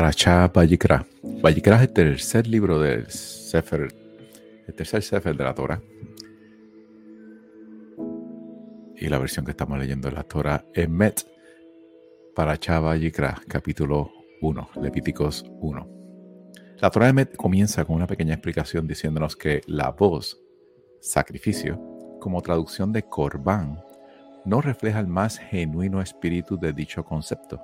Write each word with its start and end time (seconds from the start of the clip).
Parachá 0.00 0.48
Vallikra. 0.48 1.04
Vallikra 1.42 1.76
es 1.76 1.82
el 1.82 1.92
tercer 1.92 2.46
libro 2.46 2.80
del 2.80 3.06
Sefer, 3.10 3.92
el 4.66 4.74
tercer 4.74 5.02
Sefer 5.02 5.36
de 5.36 5.44
la 5.44 5.54
Torah. 5.54 5.78
Y 8.96 9.08
la 9.10 9.18
versión 9.18 9.44
que 9.44 9.50
estamos 9.50 9.78
leyendo 9.78 10.08
de 10.08 10.14
la 10.14 10.22
Torah 10.22 10.64
es 10.72 10.88
Met 10.88 11.26
Parachá 12.34 12.80
Vallikra, 12.80 13.42
capítulo 13.46 14.10
1, 14.40 14.70
Levíticos 14.80 15.44
1. 15.60 15.88
La 16.78 16.88
Torah 16.88 17.08
de 17.08 17.12
Met 17.12 17.36
comienza 17.36 17.84
con 17.84 17.96
una 17.96 18.06
pequeña 18.06 18.32
explicación 18.32 18.86
diciéndonos 18.86 19.36
que 19.36 19.60
la 19.66 19.90
voz, 19.90 20.40
sacrificio, 21.02 21.78
como 22.20 22.40
traducción 22.40 22.90
de 22.90 23.02
Corbán, 23.02 23.84
no 24.46 24.62
refleja 24.62 24.98
el 24.98 25.08
más 25.08 25.36
genuino 25.36 26.00
espíritu 26.00 26.58
de 26.58 26.72
dicho 26.72 27.04
concepto 27.04 27.60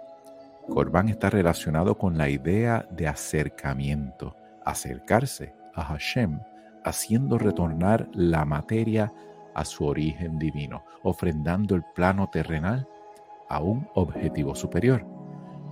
Corban 0.68 1.08
está 1.08 1.30
relacionado 1.30 1.96
con 1.96 2.18
la 2.18 2.28
idea 2.28 2.86
de 2.90 3.08
acercamiento, 3.08 4.36
acercarse 4.64 5.54
a 5.74 5.84
Hashem, 5.84 6.40
haciendo 6.84 7.38
retornar 7.38 8.08
la 8.12 8.44
materia 8.44 9.12
a 9.54 9.64
su 9.64 9.86
origen 9.86 10.38
divino, 10.38 10.84
ofrendando 11.02 11.74
el 11.74 11.84
plano 11.94 12.28
terrenal 12.30 12.86
a 13.48 13.60
un 13.60 13.88
objetivo 13.94 14.54
superior. 14.54 15.04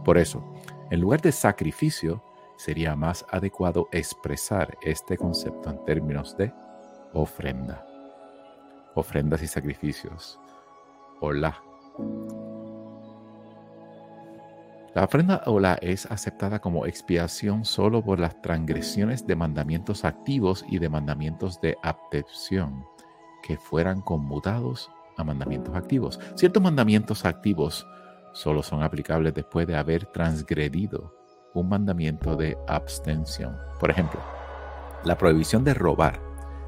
Por 0.04 0.16
eso, 0.16 0.44
en 0.90 1.00
lugar 1.00 1.20
de 1.20 1.32
sacrificio, 1.32 2.22
sería 2.56 2.94
más 2.94 3.26
adecuado 3.30 3.88
expresar 3.92 4.76
este 4.82 5.16
concepto 5.16 5.70
en 5.70 5.84
términos 5.84 6.36
de 6.36 6.52
ofrenda. 7.12 7.84
Ofrendas 8.94 9.42
y 9.42 9.48
sacrificios. 9.48 10.38
Hola. 11.20 11.60
La 14.94 15.02
ofrenda 15.02 15.42
ola 15.46 15.76
es 15.82 16.06
aceptada 16.06 16.60
como 16.60 16.86
expiación 16.86 17.64
solo 17.64 18.00
por 18.04 18.20
las 18.20 18.40
transgresiones 18.40 19.26
de 19.26 19.34
mandamientos 19.34 20.04
activos 20.04 20.64
y 20.68 20.78
de 20.78 20.88
mandamientos 20.88 21.60
de 21.60 21.76
abstención 21.82 22.86
que 23.42 23.56
fueran 23.56 24.00
conmutados 24.02 24.92
a 25.16 25.24
mandamientos 25.24 25.74
activos. 25.74 26.20
Ciertos 26.36 26.62
mandamientos 26.62 27.24
activos 27.24 27.84
solo 28.34 28.62
son 28.62 28.84
aplicables 28.84 29.34
después 29.34 29.66
de 29.66 29.74
haber 29.74 30.06
transgredido 30.06 31.12
un 31.54 31.70
mandamiento 31.70 32.36
de 32.36 32.56
abstención. 32.68 33.56
Por 33.80 33.90
ejemplo, 33.90 34.20
la 35.02 35.18
prohibición 35.18 35.64
de 35.64 35.74
robar. 35.74 36.20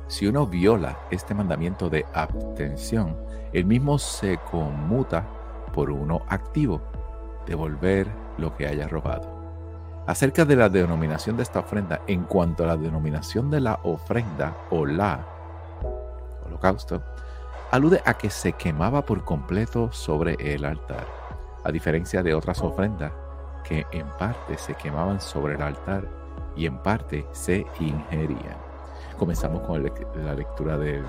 Si 0.08 0.26
uno 0.26 0.48
viola 0.48 0.98
este 1.12 1.32
mandamiento 1.32 1.88
de 1.88 2.04
abstención, 2.12 3.16
el 3.52 3.66
mismo 3.66 4.00
se 4.00 4.38
conmuta 4.50 5.28
por 5.72 5.90
uno 5.90 6.22
activo 6.28 6.82
devolver 7.46 8.08
lo 8.38 8.54
que 8.54 8.66
haya 8.66 8.88
robado. 8.88 9.36
Acerca 10.06 10.44
de 10.44 10.56
la 10.56 10.68
denominación 10.68 11.36
de 11.36 11.42
esta 11.42 11.60
ofrenda, 11.60 12.02
en 12.06 12.24
cuanto 12.24 12.64
a 12.64 12.68
la 12.68 12.76
denominación 12.76 13.50
de 13.50 13.60
la 13.60 13.80
ofrenda 13.82 14.56
o 14.70 14.86
la 14.86 15.26
holocausto, 16.46 17.02
alude 17.70 18.00
a 18.04 18.14
que 18.14 18.30
se 18.30 18.52
quemaba 18.52 19.04
por 19.04 19.24
completo 19.24 19.90
sobre 19.92 20.34
el 20.38 20.64
altar, 20.64 21.06
a 21.64 21.72
diferencia 21.72 22.22
de 22.22 22.34
otras 22.34 22.62
ofrendas 22.62 23.12
que 23.64 23.84
en 23.90 24.06
parte 24.10 24.56
se 24.58 24.74
quemaban 24.74 25.20
sobre 25.20 25.56
el 25.56 25.62
altar 25.62 26.06
y 26.54 26.66
en 26.66 26.78
parte 26.78 27.26
se 27.32 27.66
ingerían. 27.80 28.56
Comenzamos 29.18 29.62
con 29.62 29.82
la 29.82 30.34
lectura 30.34 30.78
del 30.78 31.04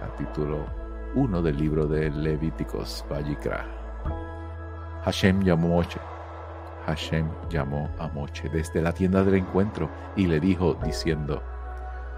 capítulo 0.00 0.66
1 1.14 1.42
del 1.42 1.56
libro 1.56 1.86
de 1.86 2.10
Levíticos, 2.10 3.04
Vallicra. 3.08 3.81
Hashem 5.04 5.42
llamó 5.42 5.66
a 5.66 5.70
Moche. 5.70 6.00
Hashem 6.86 7.28
llamó 7.50 7.88
a 7.98 8.06
Moche 8.08 8.48
desde 8.48 8.80
la 8.80 8.92
tienda 8.92 9.24
del 9.24 9.34
encuentro 9.34 9.90
y 10.14 10.26
le 10.26 10.38
dijo 10.38 10.74
diciendo, 10.84 11.42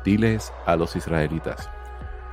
diles 0.05 0.53
a 0.67 0.77
los 0.77 0.95
israelitas, 0.95 1.71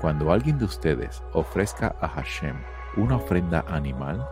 cuando 0.02 0.32
alguien 0.32 0.58
de 0.58 0.66
ustedes 0.66 1.24
ofrezca 1.34 1.96
a 2.02 2.08
Hashem 2.08 2.56
una 2.98 3.16
ofrenda 3.16 3.64
animal, 3.70 4.28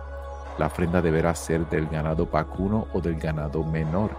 la 0.57 0.65
ofrenda 0.65 1.01
deberá 1.01 1.33
ser 1.35 1.65
del 1.69 1.87
ganado 1.87 2.25
vacuno 2.25 2.87
o 2.93 2.99
del 2.99 3.17
ganado 3.17 3.63
menor. 3.63 4.11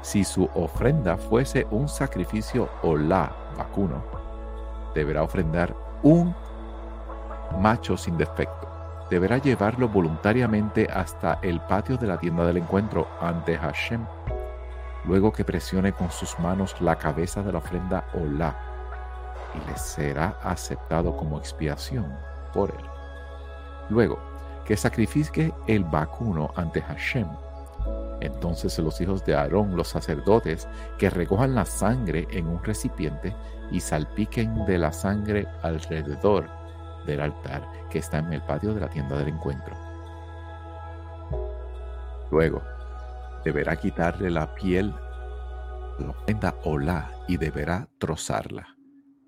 Si 0.00 0.24
su 0.24 0.48
ofrenda 0.54 1.18
fuese 1.18 1.66
un 1.70 1.88
sacrificio 1.88 2.70
o 2.82 2.96
la 2.96 3.30
vacuno, 3.56 4.02
deberá 4.94 5.22
ofrendar 5.22 5.74
un 6.02 6.34
macho 7.60 7.98
sin 7.98 8.16
defecto 8.16 8.63
deberá 9.14 9.38
llevarlo 9.38 9.88
voluntariamente 9.88 10.88
hasta 10.92 11.38
el 11.40 11.60
patio 11.60 11.96
de 11.96 12.08
la 12.08 12.18
tienda 12.18 12.44
del 12.44 12.56
encuentro 12.56 13.06
ante 13.20 13.56
Hashem, 13.56 14.04
luego 15.04 15.30
que 15.30 15.44
presione 15.44 15.92
con 15.92 16.10
sus 16.10 16.36
manos 16.40 16.74
la 16.80 16.96
cabeza 16.96 17.40
de 17.40 17.52
la 17.52 17.58
ofrenda 17.58 18.08
Olá, 18.12 18.58
y 19.54 19.70
le 19.70 19.78
será 19.78 20.36
aceptado 20.42 21.16
como 21.16 21.38
expiación 21.38 22.12
por 22.52 22.70
él. 22.72 22.84
Luego, 23.88 24.18
que 24.64 24.76
sacrifique 24.76 25.54
el 25.68 25.84
vacuno 25.84 26.50
ante 26.56 26.82
Hashem. 26.82 27.28
Entonces 28.20 28.76
los 28.80 29.00
hijos 29.00 29.24
de 29.24 29.36
Aarón, 29.36 29.76
los 29.76 29.86
sacerdotes, 29.86 30.66
que 30.98 31.08
recojan 31.08 31.54
la 31.54 31.66
sangre 31.66 32.26
en 32.32 32.48
un 32.48 32.64
recipiente 32.64 33.32
y 33.70 33.78
salpiquen 33.78 34.66
de 34.66 34.76
la 34.76 34.92
sangre 34.92 35.46
alrededor 35.62 36.63
del 37.06 37.20
altar 37.20 37.66
que 37.90 37.98
está 37.98 38.18
en 38.18 38.32
el 38.32 38.42
patio 38.42 38.74
de 38.74 38.80
la 38.80 38.88
tienda 38.88 39.18
del 39.18 39.28
encuentro. 39.28 39.74
Luego, 42.30 42.62
deberá 43.44 43.76
quitarle 43.76 44.30
la 44.30 44.54
piel 44.54 44.92
la 45.98 46.10
ofrenda 46.10 46.54
Olá 46.64 47.10
y 47.28 47.36
deberá 47.36 47.88
trozarla. 47.98 48.76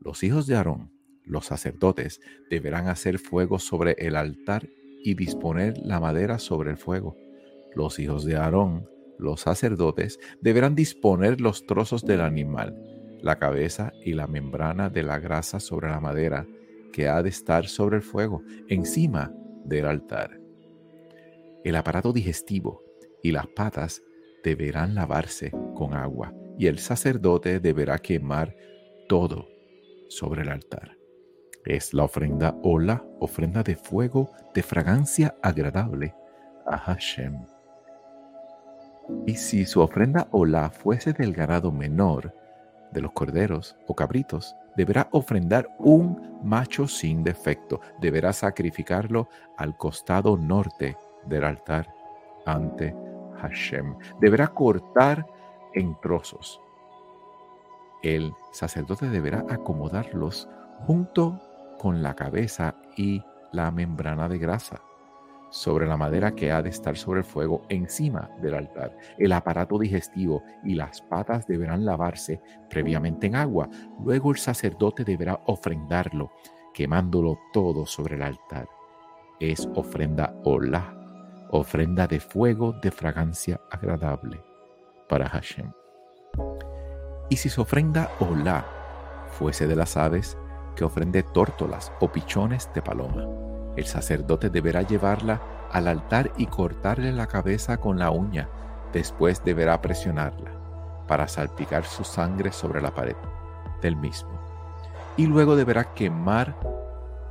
Los 0.01 0.23
hijos 0.23 0.47
de 0.47 0.57
Aarón, 0.57 0.93
los 1.25 1.47
sacerdotes, 1.47 2.21
deberán 2.51 2.89
hacer 2.89 3.19
fuego 3.19 3.59
sobre 3.59 3.93
el 3.99 4.17
altar 4.17 4.69
y 5.03 5.15
disponer 5.15 5.79
la 5.79 6.01
madera 6.01 6.39
sobre 6.39 6.71
el 6.71 6.77
fuego. 6.77 7.17
Los 7.75 7.99
hijos 7.99 8.25
de 8.25 8.37
Aarón, 8.37 8.89
los 9.19 9.43
sacerdotes, 9.43 10.19
deberán 10.41 10.75
disponer 10.75 11.41
los 11.41 11.67
trozos 11.67 12.05
del 12.05 12.21
animal, 12.21 12.77
la 13.23 13.39
cabeza 13.39 13.93
y 14.05 14.15
la 14.15 14.27
membrana 14.27 14.91
de 14.91 15.03
la 15.03 15.19
grasa 15.19 15.61
sobre 15.61 15.91
la 15.91 16.01
madera 16.01 16.47
que 16.93 17.09
ha 17.09 17.23
de 17.23 17.29
estar 17.29 17.67
sobre 17.67 17.97
el 17.97 18.03
fuego, 18.03 18.43
encima 18.69 19.33
del 19.65 19.87
altar. 19.87 20.41
El 21.65 21.77
aparato 21.77 22.13
digestivo 22.13 22.83
y 23.23 23.33
las 23.33 23.47
patas 23.49 24.03
deberán 24.45 24.95
lavarse 24.95 25.51
con 25.75 25.95
agua 25.95 26.33
y 26.59 26.67
el 26.67 26.79
sacerdote 26.79 27.61
deberá 27.61 27.99
quemar 27.99 28.57
todo 29.09 29.49
sobre 30.09 30.43
el 30.43 30.49
altar. 30.49 30.97
Es 31.65 31.93
la 31.93 32.05
ofrenda 32.05 32.57
o 32.63 32.79
la 32.79 33.05
ofrenda 33.19 33.63
de 33.63 33.75
fuego 33.75 34.31
de 34.55 34.63
fragancia 34.63 35.37
agradable 35.43 36.15
a 36.65 36.79
Hashem. 36.79 37.45
Y 39.27 39.35
si 39.35 39.67
su 39.67 39.81
ofrenda 39.81 40.29
o 40.31 40.45
la 40.45 40.71
fuese 40.71 41.13
del 41.13 41.33
ganado 41.33 41.73
menor, 41.73 42.33
de 42.93 43.01
los 43.01 43.13
corderos 43.13 43.77
o 43.87 43.95
cabritos, 43.95 44.55
deberá 44.77 45.09
ofrendar 45.13 45.69
un 45.79 46.41
macho 46.43 46.87
sin 46.87 47.23
defecto. 47.25 47.81
Deberá 48.01 48.33
sacrificarlo 48.33 49.29
al 49.57 49.77
costado 49.77 50.37
norte 50.37 50.97
del 51.25 51.45
altar 51.45 51.93
ante 52.45 52.95
Hashem. 53.41 53.97
Deberá 54.21 54.49
cortar 54.49 55.27
en 55.75 55.99
trozos. 56.01 56.61
El 58.03 58.33
sacerdote 58.53 59.09
deberá 59.09 59.45
acomodarlos 59.51 60.49
junto 60.87 61.41
con 61.79 62.03
la 62.03 62.15
cabeza 62.15 62.75
y 62.97 63.23
la 63.53 63.71
membrana 63.71 64.29
de 64.29 64.39
grasa 64.39 64.81
sobre 65.57 65.87
la 65.87 65.97
madera 65.97 66.35
que 66.35 66.53
ha 66.53 66.61
de 66.61 66.69
estar 66.69 66.99
sobre 66.99 67.21
el 67.21 67.25
fuego 67.25 67.63
encima 67.71 68.29
del 68.43 68.57
altar. 68.57 68.95
El 69.17 69.33
aparato 69.33 69.79
digestivo 69.79 70.43
y 70.63 70.75
las 70.75 71.01
patas 71.01 71.47
deberán 71.47 71.87
lavarse 71.87 72.43
previamente 72.69 73.27
en 73.27 73.37
agua. 73.37 73.71
Luego 74.05 74.33
el 74.33 74.37
sacerdote 74.37 75.03
deberá 75.03 75.41
ofrendarlo, 75.47 76.31
quemándolo 76.75 77.39
todo 77.55 77.87
sobre 77.87 78.17
el 78.17 78.23
altar. 78.23 78.69
Es 79.41 79.67
ofrenda 79.75 80.35
hola, 80.45 80.95
ofrenda 81.51 82.07
de 82.07 82.21
fuego 82.21 82.75
de 82.83 82.91
fragancia 82.91 83.59
agradable 83.71 84.45
para 85.09 85.27
Hashem. 85.27 85.73
Y 87.31 87.37
si 87.39 87.49
su 87.49 87.63
ofrenda 87.63 88.11
hola 88.21 88.67
fuese 89.31 89.67
de 89.67 89.77
las 89.77 89.97
aves, 89.97 90.37
que 90.77 90.85
ofrende 90.85 91.23
tórtolas 91.23 91.91
o 92.01 92.13
pichones 92.13 92.69
de 92.75 92.83
paloma 92.83 93.46
el 93.77 93.85
sacerdote 93.85 94.49
deberá 94.51 94.83
llevarla 94.83 95.41
al 95.71 95.89
altar 95.89 96.33
y 96.37 96.47
cortarle 96.47 97.13
la 97.13 97.27
cabeza 97.27 97.77
con 97.77 97.99
la 97.99 98.11
uña. 98.11 98.49
Después 98.93 99.45
deberá 99.45 99.81
presionarla 99.83 100.51
para 101.07 101.29
salpicar 101.29 101.85
su 101.85 102.03
sangre 102.03 102.53
sobre 102.53 102.81
la 102.81 102.95
pared 102.95 103.17
del 103.83 103.97
mismo. 103.97 104.31
Y 105.17 105.27
luego 105.27 105.57
deberá 105.57 105.93
quemar 105.95 106.57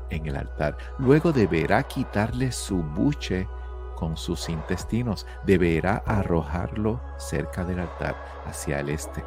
en 0.09 0.27
el 0.27 0.36
altar. 0.38 0.77
Luego 1.00 1.31
deberá 1.31 1.81
quitarle 1.83 2.51
su 2.51 2.77
buche 2.83 3.48
con 3.95 4.15
sus 4.15 4.50
intestinos. 4.50 5.25
Deberá 5.45 6.03
arrojarlo 6.06 7.01
cerca 7.18 7.63
del 7.63 7.80
altar, 7.80 8.15
hacia 8.45 8.80
el 8.80 8.89
este, 8.89 9.24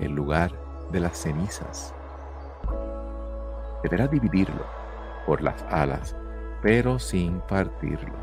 el 0.00 0.12
lugar 0.12 0.52
de 0.90 1.00
las 1.00 1.18
cenizas. 1.18 1.94
Deberá 3.82 4.08
dividirlo 4.08 4.85
por 5.26 5.42
las 5.42 5.62
alas, 5.70 6.16
pero 6.62 6.98
sin 6.98 7.40
partirlo. 7.40 8.14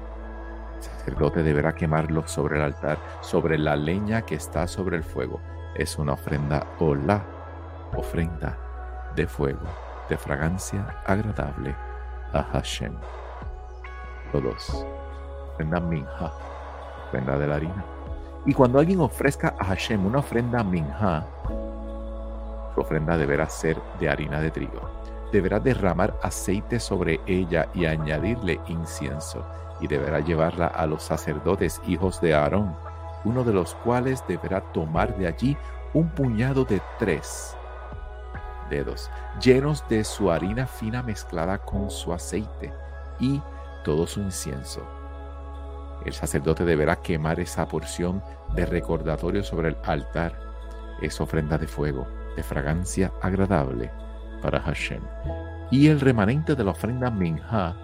El 0.78 0.82
sacerdote 0.82 1.44
deberá 1.44 1.74
quemarlo 1.74 2.28
sobre 2.28 2.58
el 2.58 2.64
altar, 2.64 2.98
sobre 3.22 3.58
la 3.58 3.76
leña 3.76 4.24
que 4.24 4.36
está 4.36 4.68
sobre 4.68 4.98
el 4.98 5.04
fuego. 5.04 5.40
Es 5.76 5.98
una 5.98 6.14
ofrenda 6.14 6.66
o 6.80 6.96
ofrenda 7.98 8.58
de 9.16 9.28
fuego, 9.28 9.68
de 10.10 10.18
fragancia 10.18 11.02
agradable 11.06 11.76
a 12.34 12.44
Hashem. 12.44 12.94
Todos. 14.32 14.86
Ofrenda 15.54 15.80
minja, 15.80 16.32
ofrenda 17.08 17.38
de 17.38 17.48
la 17.48 17.56
harina. 17.56 17.86
Y 18.46 18.54
cuando 18.54 18.80
alguien 18.80 19.00
ofrezca 19.00 19.56
a 19.60 19.66
Hashem 19.66 20.06
una 20.06 20.20
ofrenda 20.20 20.64
minja, 20.64 21.26
su 22.74 22.82
ofrenda 22.82 23.16
deberá 23.18 23.48
ser 23.48 23.78
de 24.00 24.10
harina 24.10 24.42
de 24.42 24.52
trigo. 24.52 24.82
Deberá 25.34 25.60
derramar 25.60 26.16
aceite 26.22 26.80
sobre 26.80 27.20
ella 27.26 27.68
y 27.74 27.88
añadirle 27.88 28.62
incienso, 28.68 29.44
y 29.82 29.88
deberá 29.88 30.20
llevarla 30.20 30.68
a 30.68 30.86
los 30.86 31.02
sacerdotes 31.02 31.82
hijos 31.88 32.22
de 32.22 32.36
Aarón, 32.36 32.76
uno 33.26 33.44
de 33.44 33.52
los 33.52 33.74
cuales 33.74 34.24
deberá 34.28 34.62
tomar 34.62 35.18
de 35.18 35.26
allí 35.26 35.58
un 35.96 36.08
puñado 36.12 36.66
de 36.66 36.80
tres 37.00 37.58
dedos, 38.70 39.10
llenos 39.42 39.84
de 39.90 40.04
su 40.04 40.30
harina 40.30 40.68
fina 40.68 41.02
mezclada 41.02 41.58
con 41.58 41.90
su 41.90 42.14
aceite 42.14 42.72
y 43.20 43.42
todo 43.84 44.06
su 44.06 44.20
incienso. 44.20 44.86
El 46.06 46.14
sacerdote 46.14 46.64
deberá 46.64 46.98
quemar 46.98 47.40
esa 47.40 47.68
porción 47.68 48.22
de 48.54 48.68
recordatorio 48.68 49.44
sobre 49.44 49.70
el 49.70 49.78
altar. 49.84 50.38
Es 51.02 51.20
ofrenda 51.20 51.58
de 51.58 51.66
fuego, 51.66 52.08
de 52.36 52.44
fragancia 52.44 53.12
agradable 53.20 53.90
para 54.44 54.60
Hashem. 54.60 55.02
Y 55.72 55.88
el 55.88 56.00
remanente 56.02 56.54
de 56.54 56.64
la 56.64 56.72
ofrenda 56.72 57.10
minja 57.10 57.76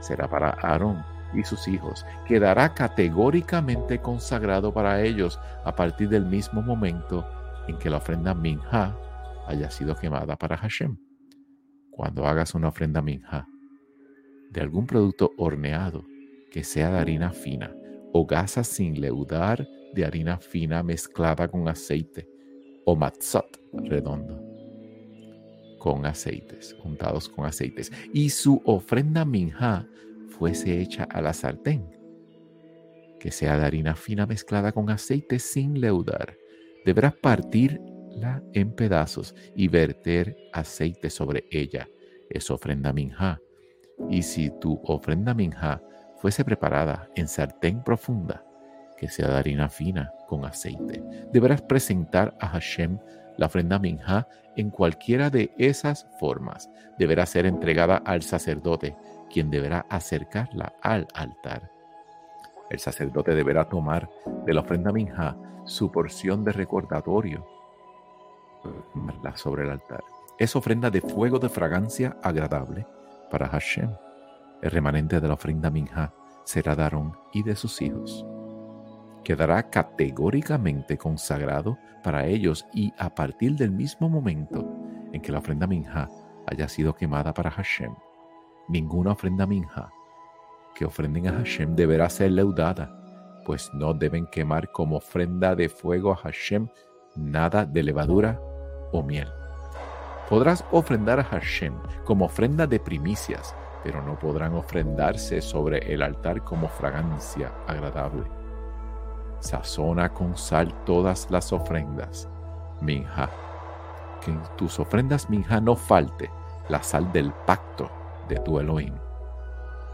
será 0.00 0.28
para 0.28 0.50
Aarón 0.62 1.04
y 1.34 1.44
sus 1.44 1.68
hijos. 1.68 2.04
Quedará 2.26 2.74
categóricamente 2.74 4.00
consagrado 4.00 4.72
para 4.72 5.02
ellos 5.02 5.38
a 5.64 5.76
partir 5.76 6.08
del 6.08 6.24
mismo 6.24 6.62
momento 6.62 7.24
en 7.68 7.78
que 7.78 7.90
la 7.90 7.98
ofrenda 7.98 8.34
minja 8.34 8.96
haya 9.46 9.70
sido 9.70 9.94
quemada 9.94 10.36
para 10.36 10.56
Hashem. 10.56 10.96
Cuando 11.90 12.26
hagas 12.26 12.54
una 12.54 12.68
ofrenda 12.68 13.02
minja 13.02 13.46
de 14.50 14.60
algún 14.60 14.86
producto 14.86 15.32
horneado 15.36 16.04
que 16.50 16.64
sea 16.64 16.90
de 16.90 16.98
harina 16.98 17.30
fina 17.32 17.74
o 18.12 18.24
gasa 18.24 18.64
sin 18.64 19.00
leudar 19.00 19.68
de 19.94 20.04
harina 20.04 20.38
fina 20.38 20.82
mezclada 20.82 21.48
con 21.48 21.68
aceite 21.68 22.28
o 22.86 22.96
matzot 22.96 23.60
redondo 23.72 24.45
con 25.78 26.06
aceites, 26.06 26.76
untados 26.84 27.28
con 27.28 27.46
aceites, 27.46 27.92
y 28.12 28.30
su 28.30 28.62
ofrenda 28.64 29.24
minja 29.24 29.86
fuese 30.28 30.80
hecha 30.80 31.04
a 31.04 31.20
la 31.20 31.32
sartén, 31.32 31.90
que 33.20 33.30
sea 33.30 33.58
de 33.58 33.64
harina 33.64 33.94
fina 33.94 34.26
mezclada 34.26 34.72
con 34.72 34.90
aceite 34.90 35.38
sin 35.38 35.80
leudar. 35.80 36.36
Deberás 36.84 37.14
partir 37.14 37.80
en 38.52 38.72
pedazos 38.72 39.34
y 39.54 39.68
verter 39.68 40.36
aceite 40.52 41.10
sobre 41.10 41.44
ella. 41.50 41.88
Es 42.30 42.50
ofrenda 42.50 42.92
minja. 42.92 43.40
Y 44.10 44.22
si 44.22 44.50
tu 44.60 44.80
ofrenda 44.84 45.34
minja 45.34 45.82
fuese 46.16 46.44
preparada 46.44 47.08
en 47.14 47.28
sartén 47.28 47.82
profunda, 47.82 48.44
que 48.96 49.08
sea 49.08 49.28
de 49.28 49.36
harina 49.36 49.68
fina 49.68 50.12
con 50.28 50.44
aceite, 50.44 51.02
deberás 51.32 51.62
presentar 51.62 52.36
a 52.40 52.48
Hashem 52.48 52.98
la 53.36 53.46
ofrenda 53.46 53.78
minja 53.78 54.28
en 54.56 54.70
cualquiera 54.70 55.30
de 55.30 55.54
esas 55.58 56.06
formas. 56.18 56.70
Deberá 56.98 57.26
ser 57.26 57.46
entregada 57.46 57.96
al 57.98 58.22
sacerdote, 58.22 58.96
quien 59.30 59.50
deberá 59.50 59.86
acercarla 59.90 60.74
al 60.82 61.06
altar. 61.14 61.70
El 62.70 62.78
sacerdote 62.78 63.34
deberá 63.34 63.68
tomar 63.68 64.08
de 64.44 64.54
la 64.54 64.62
ofrenda 64.62 64.92
minja 64.92 65.36
su 65.64 65.90
porción 65.90 66.44
de 66.44 66.52
recordatorio 66.52 67.46
sobre 69.34 69.64
el 69.64 69.70
altar. 69.70 70.02
Es 70.38 70.56
ofrenda 70.56 70.90
de 70.90 71.00
fuego 71.00 71.38
de 71.38 71.48
fragancia 71.48 72.16
agradable 72.22 72.86
para 73.30 73.48
Hashem. 73.48 73.90
El 74.62 74.70
remanente 74.70 75.20
de 75.20 75.28
la 75.28 75.34
ofrenda 75.34 75.70
minja 75.70 76.12
será 76.44 76.74
de 76.74 76.82
Aarón 76.82 77.16
y 77.32 77.42
de 77.42 77.56
sus 77.56 77.80
hijos. 77.82 78.26
Quedará 79.26 79.70
categóricamente 79.70 80.96
consagrado 80.96 81.76
para 82.04 82.26
ellos 82.26 82.64
y 82.72 82.92
a 82.96 83.12
partir 83.12 83.56
del 83.56 83.72
mismo 83.72 84.08
momento 84.08 84.64
en 85.12 85.20
que 85.20 85.32
la 85.32 85.40
ofrenda 85.40 85.66
minja 85.66 86.08
haya 86.46 86.68
sido 86.68 86.94
quemada 86.94 87.34
para 87.34 87.50
Hashem, 87.50 87.92
ninguna 88.68 89.10
ofrenda 89.10 89.44
minja 89.44 89.90
que 90.76 90.84
ofrenden 90.84 91.26
a 91.26 91.32
Hashem 91.32 91.74
deberá 91.74 92.08
ser 92.08 92.30
leudada, 92.30 93.42
pues 93.44 93.68
no 93.74 93.94
deben 93.94 94.26
quemar 94.26 94.70
como 94.70 94.98
ofrenda 94.98 95.56
de 95.56 95.68
fuego 95.68 96.12
a 96.12 96.16
Hashem 96.18 96.68
nada 97.16 97.64
de 97.64 97.82
levadura 97.82 98.40
o 98.92 99.02
miel. 99.02 99.26
Podrás 100.28 100.64
ofrendar 100.70 101.18
a 101.18 101.24
Hashem 101.24 101.74
como 102.04 102.26
ofrenda 102.26 102.68
de 102.68 102.78
primicias, 102.78 103.56
pero 103.82 104.04
no 104.04 104.20
podrán 104.20 104.54
ofrendarse 104.54 105.42
sobre 105.42 105.78
el 105.92 106.02
altar 106.02 106.44
como 106.44 106.68
fragancia 106.68 107.52
agradable. 107.66 108.35
Sazona 109.40 110.12
con 110.12 110.36
sal 110.36 110.74
todas 110.84 111.30
las 111.30 111.52
ofrendas. 111.52 112.28
Minja. 112.80 113.30
Que 114.20 114.30
en 114.30 114.42
tus 114.56 114.78
ofrendas, 114.78 115.30
Minja, 115.30 115.60
no 115.60 115.76
falte 115.76 116.30
la 116.68 116.82
sal 116.82 117.12
del 117.12 117.32
pacto 117.46 117.90
de 118.28 118.36
tu 118.40 118.58
Elohim. 118.58 118.94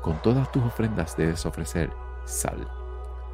Con 0.00 0.20
todas 0.22 0.50
tus 0.50 0.62
ofrendas 0.64 1.16
debes 1.16 1.44
ofrecer 1.46 1.92
sal 2.24 2.66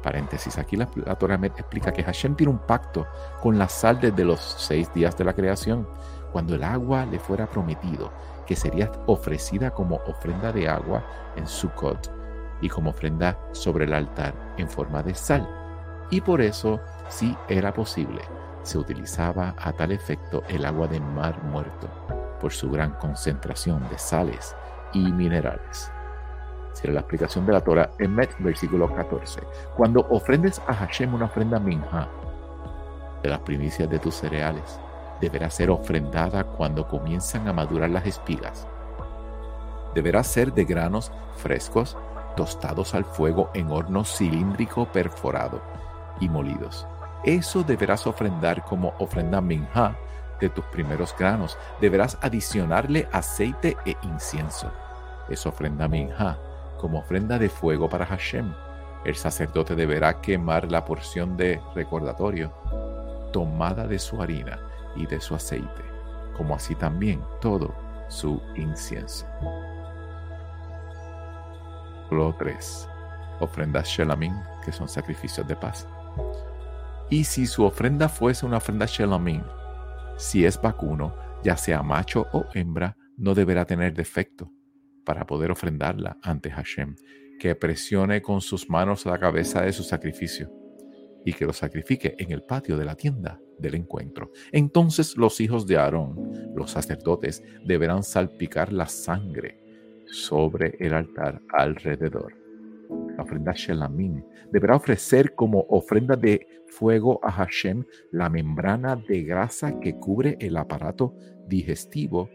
Paréntesis, 0.01 0.57
aquí 0.57 0.77
la, 0.77 0.85
Torah 0.85 1.39
explica 1.43 1.91
que 1.91 2.03
Hashem 2.03 2.35
tiene 2.35 2.53
un 2.53 2.59
pacto 2.59 3.05
con 3.41 3.59
la 3.59 3.67
sal 3.67 3.99
desde 3.99 4.23
los 4.23 4.39
seis 4.39 4.91
días 4.93 5.17
de 5.17 5.25
la 5.25 5.33
creación, 5.33 5.87
cuando 6.31 6.55
el 6.55 6.63
agua 6.63 7.05
le 7.05 7.19
fuera 7.19 7.47
prometido, 7.47 8.11
que 8.45 8.55
sería 8.55 8.91
ofrecida 9.07 9.71
como 9.71 9.97
ofrenda 10.07 10.53
de 10.53 10.69
agua 10.69 11.03
en 11.35 11.45
Sukkot 11.47 12.11
y 12.61 12.69
como 12.69 12.91
ofrenda 12.91 13.37
sobre 13.51 13.85
el 13.85 13.93
altar 13.93 14.33
en 14.57 14.69
forma 14.69 15.03
de 15.03 15.15
sal. 15.15 15.47
Y 16.09 16.21
por 16.21 16.41
eso, 16.41 16.79
si 17.07 17.35
era 17.47 17.73
posible, 17.73 18.21
se 18.63 18.77
utilizaba 18.77 19.55
a 19.57 19.71
tal 19.73 19.91
efecto 19.91 20.43
el 20.47 20.65
agua 20.65 20.87
de 20.87 20.99
mar 20.99 21.43
muerto, 21.43 21.87
por 22.39 22.51
su 22.51 22.71
gran 22.71 22.93
concentración 22.93 23.87
de 23.89 23.97
sales 23.97 24.55
y 24.93 25.11
minerales 25.11 25.91
la 26.87 27.01
explicación 27.01 27.45
de 27.45 27.53
la 27.53 27.61
Torah, 27.61 27.89
Met, 27.99 28.35
versículo 28.39 28.93
14. 28.93 29.41
Cuando 29.75 30.07
ofrendes 30.09 30.61
a 30.67 30.73
Hashem 30.73 31.13
una 31.13 31.25
ofrenda 31.25 31.59
minja 31.59 32.07
de 33.21 33.29
las 33.29 33.39
primicias 33.39 33.89
de 33.89 33.99
tus 33.99 34.15
cereales, 34.15 34.79
deberá 35.19 35.49
ser 35.49 35.69
ofrendada 35.69 36.43
cuando 36.43 36.87
comienzan 36.87 37.47
a 37.47 37.53
madurar 37.53 37.89
las 37.89 38.05
espigas. 38.05 38.67
Deberá 39.93 40.23
ser 40.23 40.53
de 40.53 40.65
granos 40.65 41.11
frescos, 41.35 41.97
tostados 42.37 42.95
al 42.95 43.03
fuego 43.03 43.49
en 43.53 43.69
horno 43.71 44.05
cilíndrico 44.05 44.85
perforado 44.85 45.61
y 46.19 46.29
molidos. 46.29 46.87
Eso 47.23 47.63
deberás 47.63 48.07
ofrendar 48.07 48.63
como 48.63 48.93
ofrenda 48.99 49.41
minja 49.41 49.95
de 50.39 50.49
tus 50.49 50.65
primeros 50.65 51.15
granos. 51.17 51.57
Deberás 51.81 52.17
adicionarle 52.21 53.07
aceite 53.11 53.77
e 53.85 53.95
incienso. 54.03 54.71
Es 55.27 55.45
ofrenda 55.45 55.87
minja 55.87 56.37
como 56.79 56.99
ofrenda 56.99 57.37
de 57.37 57.49
fuego 57.49 57.89
para 57.89 58.05
Hashem. 58.05 58.53
El 59.05 59.15
sacerdote 59.15 59.75
deberá 59.75 60.21
quemar 60.21 60.71
la 60.71 60.85
porción 60.85 61.37
de 61.37 61.61
recordatorio 61.75 62.53
tomada 63.31 63.87
de 63.87 63.99
su 63.99 64.21
harina 64.21 64.59
y 64.95 65.05
de 65.05 65.21
su 65.21 65.35
aceite, 65.35 65.83
como 66.35 66.55
así 66.55 66.75
también 66.75 67.21
todo 67.39 67.73
su 68.07 68.41
incienso. 68.55 69.25
3. 72.09 72.89
Ofrendas 73.39 73.87
Shelamim, 73.87 74.33
que 74.65 74.71
son 74.71 74.89
sacrificios 74.89 75.47
de 75.47 75.55
paz. 75.55 75.87
Y 77.09 77.23
si 77.23 77.47
su 77.47 77.63
ofrenda 77.63 78.07
fuese 78.07 78.45
una 78.45 78.57
ofrenda 78.57 78.85
Shelamim, 78.85 79.43
si 80.17 80.45
es 80.45 80.61
vacuno, 80.61 81.15
ya 81.43 81.57
sea 81.57 81.81
macho 81.81 82.27
o 82.33 82.45
hembra, 82.53 82.95
no 83.17 83.33
deberá 83.33 83.65
tener 83.65 83.93
defecto 83.93 84.51
para 85.05 85.25
poder 85.25 85.51
ofrendarla 85.51 86.17
ante 86.21 86.51
Hashem, 86.51 86.95
que 87.39 87.55
presione 87.55 88.21
con 88.21 88.41
sus 88.41 88.69
manos 88.69 89.05
la 89.05 89.17
cabeza 89.17 89.61
de 89.61 89.73
su 89.73 89.83
sacrificio 89.83 90.51
y 91.25 91.33
que 91.33 91.45
lo 91.45 91.53
sacrifique 91.53 92.15
en 92.17 92.31
el 92.31 92.43
patio 92.43 92.77
de 92.77 92.85
la 92.85 92.95
tienda 92.95 93.39
del 93.57 93.75
encuentro. 93.75 94.31
Entonces 94.51 95.17
los 95.17 95.39
hijos 95.41 95.65
de 95.65 95.77
Aarón, 95.77 96.51
los 96.55 96.71
sacerdotes, 96.71 97.43
deberán 97.65 98.03
salpicar 98.03 98.71
la 98.71 98.87
sangre 98.87 99.59
sobre 100.05 100.75
el 100.79 100.93
altar 100.93 101.41
alrededor. 101.53 102.38
La 103.19 103.23
ofrenda 103.23 103.51
Shelamim, 103.51 104.23
deberá 104.49 104.77
ofrecer 104.77 105.35
como 105.35 105.65
ofrenda 105.67 106.15
de 106.15 106.63
fuego 106.67 107.19
a 107.21 107.31
Hashem 107.31 107.83
la 108.11 108.29
membrana 108.29 108.95
de 108.95 109.23
grasa 109.23 109.77
que 109.81 109.97
cubre 109.97 110.37
el 110.39 110.55
aparato 110.55 111.13
digestivo 111.45 112.29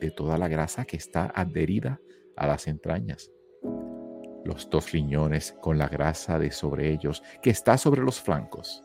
de 0.00 0.10
toda 0.10 0.38
la 0.38 0.48
grasa 0.48 0.86
que 0.86 0.96
está 0.96 1.30
adherida 1.34 2.00
a 2.36 2.46
las 2.46 2.68
entrañas. 2.68 3.30
Los 4.46 4.70
dos 4.70 4.92
riñones 4.92 5.54
con 5.60 5.76
la 5.76 5.88
grasa 5.88 6.38
de 6.38 6.50
sobre 6.50 6.90
ellos 6.90 7.22
que 7.42 7.50
está 7.50 7.76
sobre 7.76 8.00
los 8.00 8.18
flancos. 8.18 8.82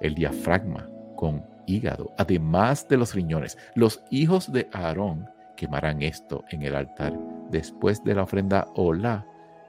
El 0.00 0.16
diafragma 0.16 0.90
con 1.14 1.44
hígado, 1.68 2.12
además 2.18 2.88
de 2.88 2.96
los 2.96 3.14
riñones. 3.14 3.56
Los 3.76 4.02
hijos 4.10 4.50
de 4.50 4.68
Aarón 4.72 5.28
quemarán 5.56 6.02
esto 6.02 6.44
en 6.50 6.62
el 6.62 6.74
altar 6.74 7.16
después 7.50 8.02
de 8.02 8.16
la 8.16 8.24
ofrenda 8.24 8.66
Olá 8.74 9.24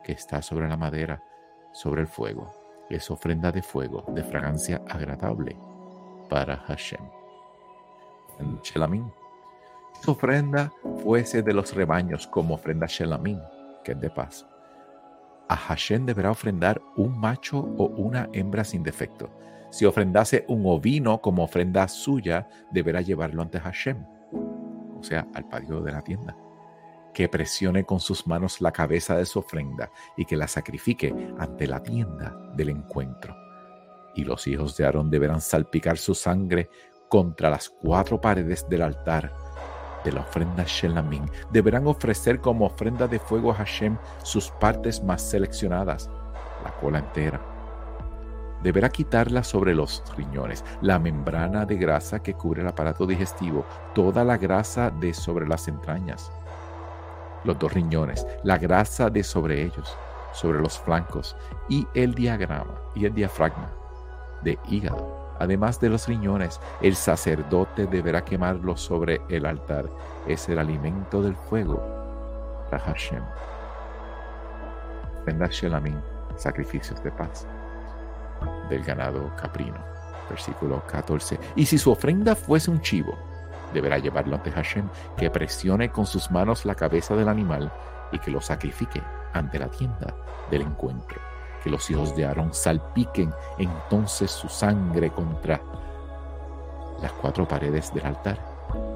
que 0.07 0.13
está 0.13 0.41
sobre 0.41 0.69
la 0.69 0.77
madera, 0.77 1.21
sobre 1.73 1.99
el 1.99 2.07
fuego. 2.07 2.49
Es 2.89 3.11
ofrenda 3.11 3.51
de 3.51 3.61
fuego, 3.61 4.05
de 4.07 4.23
fragancia 4.23 4.81
agradable 4.87 5.57
para 6.29 6.55
Hashem. 6.55 7.01
En 8.39 8.57
Shelamim. 8.61 9.11
Su 10.01 10.11
ofrenda 10.11 10.71
fuese 11.03 11.43
de 11.43 11.53
los 11.53 11.75
rebaños 11.75 12.25
como 12.25 12.55
ofrenda 12.55 12.87
Shelamim, 12.87 13.41
que 13.83 13.91
es 13.91 13.99
de 13.99 14.09
paz. 14.09 14.47
A 15.49 15.57
Hashem 15.57 16.05
deberá 16.05 16.31
ofrendar 16.31 16.81
un 16.95 17.19
macho 17.19 17.59
o 17.59 17.87
una 17.87 18.29
hembra 18.31 18.63
sin 18.63 18.83
defecto. 18.83 19.29
Si 19.71 19.83
ofrendase 19.83 20.45
un 20.47 20.65
ovino 20.65 21.19
como 21.19 21.43
ofrenda 21.43 21.85
suya, 21.89 22.47
deberá 22.71 23.01
llevarlo 23.01 23.41
ante 23.41 23.59
Hashem 23.59 24.05
o 24.97 25.03
sea, 25.03 25.27
al 25.33 25.45
patio 25.45 25.81
de 25.81 25.91
la 25.91 26.01
tienda, 26.01 26.35
que 27.17 27.27
presione 27.27 27.83
con 27.83 27.99
sus 27.99 28.27
manos 28.27 28.61
la 28.61 28.71
cabeza 28.71 29.17
de 29.17 29.25
su 29.25 29.39
ofrenda 29.39 29.89
y 30.15 30.25
que 30.25 30.37
la 30.37 30.47
sacrifique 30.47 31.11
ante 31.39 31.65
la 31.65 31.81
tienda 31.81 32.37
del 32.53 32.69
encuentro. 32.69 33.35
Y 34.13 34.23
los 34.23 34.45
hijos 34.45 34.77
de 34.77 34.85
Aarón 34.85 35.09
deberán 35.09 35.41
salpicar 35.41 35.97
su 35.97 36.13
sangre 36.13 36.69
contra 37.09 37.49
las 37.49 37.69
cuatro 37.69 38.21
paredes 38.21 38.69
del 38.69 38.83
altar 38.83 39.33
de 40.05 40.11
la 40.11 40.21
ofrenda 40.21 40.63
Shelamim. 40.63 41.25
Deberán 41.51 41.87
ofrecer 41.87 42.39
como 42.39 42.67
ofrenda 42.67 43.07
de 43.07 43.17
fuego 43.17 43.49
a 43.49 43.55
Hashem 43.55 43.97
sus 44.21 44.51
partes 44.51 45.03
más 45.03 45.23
seleccionadas, 45.23 46.11
la 46.63 46.71
cola 46.79 46.99
entera 46.99 47.41
deberá 48.63 48.89
quitarla 48.89 49.43
sobre 49.43 49.75
los 49.75 50.03
riñones, 50.17 50.65
la 50.81 50.97
membrana 50.97 51.65
de 51.65 51.77
grasa 51.77 52.23
que 52.23 52.33
cubre 52.33 52.63
el 52.63 52.67
aparato 52.67 53.05
digestivo, 53.05 53.65
toda 53.93 54.23
la 54.23 54.37
grasa 54.37 54.89
de 54.89 55.13
sobre 55.13 55.47
las 55.47 55.67
entrañas, 55.67 56.31
los 57.47 57.57
dos 57.57 57.73
riñones, 57.73 58.27
la 58.43 58.57
grasa 58.57 59.09
de 59.09 59.23
sobre 59.23 59.63
ellos, 59.63 59.97
sobre 60.33 60.59
los 60.59 60.77
flancos 60.77 61.35
y 61.69 61.87
el 61.95 62.13
diagrama 62.13 62.75
y 62.93 63.05
el 63.05 63.13
diafragma 63.13 63.71
de 64.43 64.59
hígado. 64.67 65.27
Además 65.39 65.79
de 65.79 65.89
los 65.89 66.07
riñones, 66.07 66.59
el 66.81 66.95
sacerdote 66.95 67.85
deberá 67.85 68.23
quemarlos 68.23 68.81
sobre 68.81 69.21
el 69.29 69.45
altar. 69.45 69.85
Es 70.27 70.49
el 70.49 70.59
alimento 70.59 71.21
del 71.21 71.35
fuego 71.35 71.81
para 72.69 72.83
Hashem. 72.83 73.23
sacrificios 76.35 77.03
de 77.03 77.11
paz 77.11 77.47
del 78.69 78.83
ganado 78.83 79.31
caprino. 79.35 79.77
Versículo 80.29 80.83
14. 80.87 81.39
Y 81.55 81.65
si 81.65 81.77
su 81.77 81.91
ofrenda 81.91 82.35
fuese 82.35 82.69
un 82.69 82.81
chivo, 82.81 83.17
deberá 83.73 83.97
llevarlo 83.97 84.35
ante 84.35 84.51
Hashem, 84.51 84.87
que 85.17 85.29
presione 85.29 85.89
con 85.89 86.05
sus 86.05 86.31
manos 86.31 86.65
la 86.65 86.75
cabeza 86.75 87.15
del 87.15 87.29
animal 87.29 87.71
y 88.11 88.19
que 88.19 88.31
lo 88.31 88.41
sacrifique 88.41 89.01
ante 89.33 89.59
la 89.59 89.67
tienda 89.67 90.13
del 90.49 90.61
encuentro. 90.61 91.19
Que 91.63 91.69
los 91.69 91.89
hijos 91.89 92.15
de 92.15 92.25
Aarón 92.25 92.53
salpiquen 92.53 93.33
entonces 93.57 94.31
su 94.31 94.47
sangre 94.47 95.09
contra 95.09 95.61
las 97.01 97.11
cuatro 97.13 97.47
paredes 97.47 97.93
del 97.93 98.05
altar. 98.05 98.37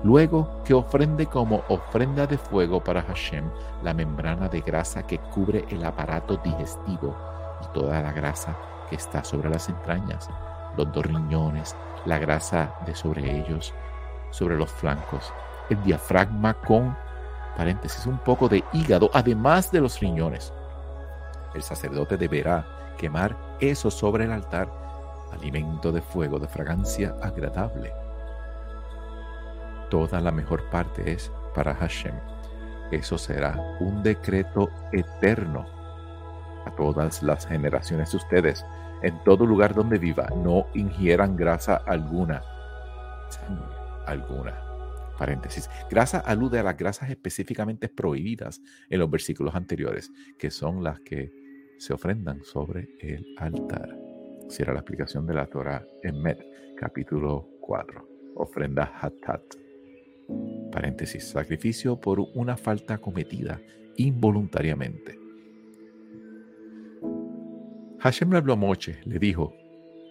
Luego 0.03 0.63
que 0.65 0.73
ofrende 0.73 1.27
como 1.27 1.63
ofrenda 1.69 2.27
de 2.27 2.37
fuego 2.37 2.83
para 2.83 3.03
Hashem 3.03 3.49
la 3.83 3.93
membrana 3.93 4.49
de 4.49 4.61
grasa 4.61 5.03
que 5.03 5.19
cubre 5.19 5.65
el 5.69 5.85
aparato 5.85 6.37
digestivo 6.37 7.15
y 7.61 7.73
toda 7.73 8.01
la 8.01 8.11
grasa 8.11 8.57
que 8.89 8.95
está 8.95 9.23
sobre 9.23 9.49
las 9.49 9.69
entrañas, 9.69 10.27
los 10.75 10.91
dos 10.91 11.05
riñones, 11.05 11.75
la 12.05 12.17
grasa 12.17 12.75
de 12.85 12.95
sobre 12.95 13.39
ellos, 13.39 13.73
sobre 14.31 14.57
los 14.57 14.71
flancos, 14.71 15.31
el 15.69 15.81
diafragma 15.83 16.53
con, 16.55 16.97
paréntesis, 17.55 18.05
un 18.05 18.17
poco 18.17 18.49
de 18.49 18.63
hígado, 18.73 19.09
además 19.13 19.71
de 19.71 19.81
los 19.81 19.99
riñones. 19.99 20.53
El 21.53 21.61
sacerdote 21.61 22.17
deberá 22.17 22.65
quemar 22.97 23.37
eso 23.59 23.91
sobre 23.91 24.25
el 24.25 24.31
altar, 24.31 24.69
alimento 25.31 25.91
de 25.91 26.01
fuego 26.01 26.39
de 26.39 26.47
fragancia 26.47 27.15
agradable. 27.21 27.93
Toda 29.89 30.21
la 30.21 30.31
mejor 30.31 30.69
parte 30.69 31.11
es 31.11 31.31
para 31.53 31.75
Hashem. 31.75 32.15
Eso 32.91 33.17
será 33.17 33.55
un 33.79 34.03
decreto 34.03 34.69
eterno 34.91 35.65
a 36.65 36.71
todas 36.71 37.23
las 37.23 37.45
generaciones 37.45 38.11
de 38.11 38.17
ustedes 38.17 38.65
en 39.01 39.17
todo 39.23 39.45
lugar 39.45 39.73
donde 39.73 39.97
viva, 39.97 40.27
no 40.35 40.67
ingieran 40.73 41.35
grasa 41.35 41.81
alguna. 41.85 42.43
Alguna. 44.05 44.59
Paréntesis. 45.17 45.69
Grasa 45.89 46.19
alude 46.19 46.59
a 46.59 46.63
las 46.63 46.77
grasas 46.77 47.09
específicamente 47.09 47.89
prohibidas 47.89 48.61
en 48.89 48.99
los 48.99 49.09
versículos 49.09 49.53
anteriores, 49.53 50.11
que 50.39 50.49
son 50.49 50.83
las 50.83 50.99
que 51.01 51.31
se 51.77 51.93
ofrendan 51.93 52.43
sobre 52.43 52.89
el 52.99 53.25
altar. 53.37 53.97
Cierra 54.49 54.73
la 54.73 54.79
explicación 54.79 55.25
de 55.27 55.33
la 55.33 55.45
Torah 55.45 55.85
en 56.03 56.21
Met, 56.21 56.43
capítulo 56.75 57.47
4. 57.61 58.07
Ofrenda 58.35 58.91
Hatat. 58.99 59.43
Paréntesis. 60.71 61.29
Sacrificio 61.29 61.99
por 61.99 62.19
una 62.19 62.57
falta 62.57 62.97
cometida 62.97 63.61
involuntariamente. 63.97 65.19
Hashem 67.99 68.31
le 68.31 68.37
habló 68.37 68.53
a 68.53 68.55
Moche, 68.55 68.99
le 69.05 69.19
dijo, 69.19 69.53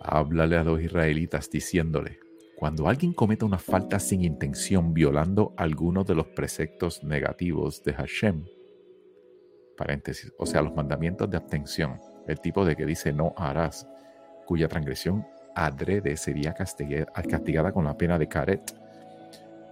háblale 0.01 0.57
a 0.57 0.63
los 0.63 0.81
israelitas 0.81 1.51
diciéndole, 1.51 2.21
cuando 2.61 2.89
alguien 2.89 3.15
cometa 3.15 3.47
una 3.47 3.57
falta 3.57 3.99
sin 3.99 4.23
intención 4.23 4.93
violando 4.93 5.55
alguno 5.57 6.05
de 6.05 6.15
los 6.15 6.27
preceptos 6.27 7.03
negativos 7.03 7.83
de 7.85 7.95
Hashem, 7.95 8.45
paréntesis, 9.79 10.31
o 10.37 10.45
sea, 10.45 10.61
los 10.61 10.75
mandamientos 10.75 11.31
de 11.31 11.39
abstención, 11.39 11.99
el 12.29 12.39
tipo 12.39 12.67
de 12.67 12.77
que 12.77 12.85
dice 12.85 13.15
no 13.15 13.33
harás, 13.39 13.89
cuya 14.45 14.69
transgresión 14.69 15.27
adrede 15.55 16.19
sería 16.19 16.53
castigada 16.53 17.73
con 17.73 17.87
la 17.87 17.97
pena 17.97 18.19
de 18.19 18.29
caret. 18.29 18.61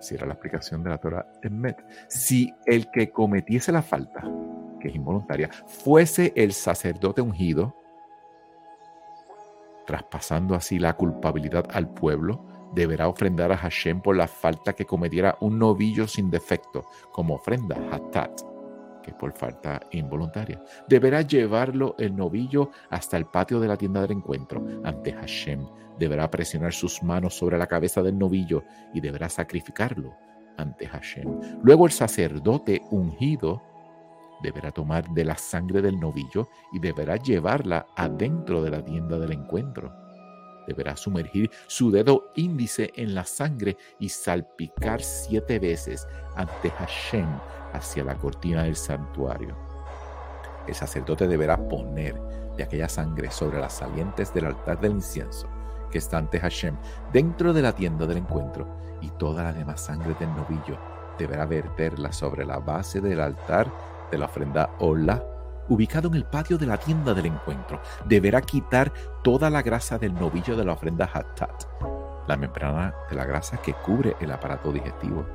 Si 0.01 0.15
era 0.15 0.27
la 0.27 0.33
explicación 0.33 0.83
de 0.83 0.89
la 0.89 0.97
Torah 0.97 1.31
Met. 1.51 1.85
Si 2.09 2.51
el 2.65 2.91
que 2.91 3.11
cometiese 3.11 3.71
la 3.71 3.83
falta, 3.83 4.23
que 4.81 4.89
es 4.89 4.95
involuntaria, 4.95 5.51
fuese 5.67 6.33
el 6.35 6.55
sacerdote 6.55 7.21
ungido, 7.21 7.77
traspasando 9.87 10.55
así 10.55 10.79
la 10.79 10.95
culpabilidad 10.95 11.67
al 11.71 11.93
pueblo, 11.93 12.58
deberá 12.75 13.09
ofrendar 13.09 13.53
a 13.53 13.57
Hashem 13.57 14.01
por 14.01 14.17
la 14.17 14.29
falta 14.29 14.73
que 14.73 14.85
cometiera 14.85 15.37
un 15.41 15.59
novillo 15.59 16.07
sin 16.07 16.31
defecto, 16.31 16.85
como 17.13 17.35
ofrenda, 17.35 17.77
hatat, 17.91 18.41
que 19.03 19.11
es 19.11 19.17
por 19.17 19.33
falta 19.33 19.81
involuntaria. 19.93 20.63
Deberá 20.89 21.23
llevarlo 21.23 21.95
el 21.99 22.15
novillo 22.15 22.71
hasta 22.91 23.17
el 23.17 23.27
patio 23.27 23.61
de 23.61 23.69
la 23.69 23.77
tienda 23.77 24.03
del 24.03 24.13
encuentro, 24.13 24.65
ante 24.85 25.13
Hashem. 25.13 25.67
Deberá 25.99 26.31
presionar 26.31 26.73
sus 26.73 27.03
manos 27.03 27.35
sobre 27.35 27.59
la 27.59 27.67
cabeza 27.67 28.03
del 28.03 28.19
novillo 28.19 28.63
y 28.95 29.01
deberá 29.01 29.29
sacrificarlo 29.29 30.15
ante 30.57 30.87
Hashem. 30.87 31.61
Luego 31.63 31.87
el 31.87 31.93
sacerdote 31.93 32.83
ungido 32.91 33.63
deberá 34.43 34.71
tomar 34.71 35.09
de 35.11 35.25
la 35.25 35.37
sangre 35.37 35.83
del 35.83 35.99
novillo 35.99 36.49
y 36.73 36.79
deberá 36.79 37.17
llevarla 37.17 37.87
adentro 37.97 38.63
de 38.63 38.71
la 38.71 38.85
tienda 38.85 39.19
del 39.19 39.33
encuentro. 39.33 40.08
Deberá 40.69 40.97
sumergir 40.97 41.51
su 41.67 41.91
dedo 41.91 42.31
índice 42.35 42.93
en 42.95 43.15
la 43.15 43.25
sangre 43.25 43.79
y 43.99 44.11
salpicar 44.11 45.03
siete 45.03 45.59
veces 45.59 46.07
ante 46.37 46.69
Hashem 46.69 47.27
hacia 47.73 48.05
la 48.05 48.15
cortina 48.19 48.65
del 48.65 48.77
santuario. 48.77 49.57
El 50.67 50.75
sacerdote 50.75 51.27
deberá 51.27 51.57
poner 51.57 52.15
de 52.57 52.65
aquella 52.65 52.89
sangre 52.89 53.31
sobre 53.31 53.59
las 53.59 53.73
salientes 53.73 54.35
del 54.35 54.45
altar 54.45 54.79
del 54.79 54.93
incienso 54.93 55.49
que 55.91 55.99
está 55.99 56.19
ante 56.19 56.39
Hashem 56.39 56.77
dentro 57.15 57.55
de 57.55 57.63
la 57.63 57.75
tienda 57.75 58.07
del 58.07 58.19
encuentro 58.19 58.69
y 59.01 59.09
toda 59.11 59.45
la 59.45 59.53
demás 59.55 59.81
sangre 59.81 60.15
del 60.21 60.29
novillo 60.35 60.79
deberá 61.19 61.47
verterla 61.47 62.13
sobre 62.13 62.45
la 62.45 62.59
base 62.59 63.01
del 63.01 63.21
altar 63.21 63.73
de 64.11 64.19
la 64.19 64.27
ofrenda 64.27 64.71
Ola, 64.79 65.25
ubicado 65.69 66.09
en 66.09 66.15
el 66.15 66.25
patio 66.25 66.59
de 66.59 66.67
la 66.67 66.77
tienda 66.77 67.15
del 67.15 67.27
encuentro, 67.27 67.81
deberá 68.05 68.41
quitar 68.41 68.93
toda 69.23 69.51
la 69.51 69.63
grasa 69.63 69.99
del 69.99 70.15
novillo 70.15 70.57
de 70.57 70.65
la 70.65 70.73
ofrenda 70.73 71.09
Hattat, 71.13 71.65
la 72.27 72.37
membrana 72.37 72.95
de 73.09 73.17
la 73.17 73.25
grasa 73.25 73.59
que 73.59 73.75
cubre 73.75 74.17
el 74.21 74.31
aparato 74.31 74.73
digestivo, 74.73 75.27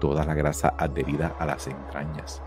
toda 0.00 0.24
la 0.24 0.34
grasa 0.34 0.74
adherida 0.78 1.34
a 1.38 1.46
las 1.46 1.66
entrañas. 1.66 2.42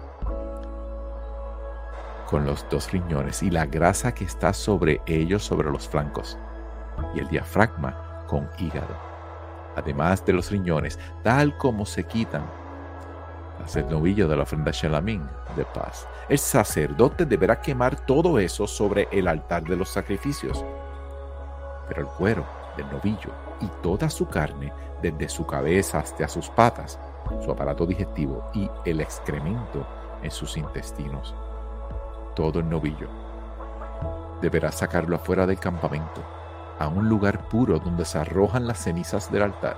con 2.34 2.46
los 2.46 2.68
dos 2.68 2.92
riñones 2.92 3.44
y 3.44 3.52
la 3.52 3.68
grasa 3.68 4.16
que 4.16 4.24
está 4.24 4.54
sobre 4.54 5.02
ellos 5.06 5.44
sobre 5.44 5.70
los 5.70 5.88
flancos, 5.88 6.40
y 7.14 7.20
el 7.20 7.28
diafragma 7.28 8.26
con 8.28 8.50
hígado, 8.58 8.96
además 9.76 10.26
de 10.26 10.34
los 10.34 10.50
riñones, 10.50 10.98
tal 11.22 11.56
como 11.58 11.86
se 11.86 12.06
quitan 12.06 12.44
el 13.76 13.90
novillo 13.90 14.28
de 14.28 14.36
la 14.36 14.44
ofrenda 14.44 14.72
de 14.72 15.66
paz. 15.74 16.08
El 16.30 16.38
sacerdote 16.38 17.26
deberá 17.26 17.62
quemar 17.62 18.06
todo 18.06 18.38
eso 18.40 18.68
sobre 18.68 19.08
el 19.12 19.28
altar 19.28 19.64
de 19.64 19.76
los 19.76 19.90
sacrificios. 19.90 20.64
Pero 21.88 22.02
el 22.02 22.08
cuero 22.08 22.46
del 22.78 22.90
novillo 22.92 23.32
y 23.62 23.68
toda 23.82 24.10
su 24.10 24.28
carne, 24.28 24.72
desde 25.02 25.30
su 25.30 25.46
cabeza 25.46 26.00
hasta 26.00 26.28
sus 26.28 26.50
patas, 26.50 27.00
su 27.44 27.52
aparato 27.52 27.86
digestivo 27.86 28.50
y 28.54 28.70
el 28.86 29.02
excremento 29.02 29.88
en 30.22 30.32
sus 30.32 30.58
intestinos, 30.58 31.34
todo 32.36 32.60
el 32.60 32.70
novillo, 32.70 33.08
deberá 34.42 34.72
sacarlo 34.72 35.16
afuera 35.16 35.46
del 35.46 35.60
campamento, 35.60 36.22
a 36.80 36.88
un 36.88 37.08
lugar 37.08 37.48
puro 37.48 37.80
donde 37.80 38.06
se 38.06 38.18
arrojan 38.18 38.68
las 38.68 38.84
cenizas 38.84 39.32
del 39.32 39.44
altar, 39.44 39.78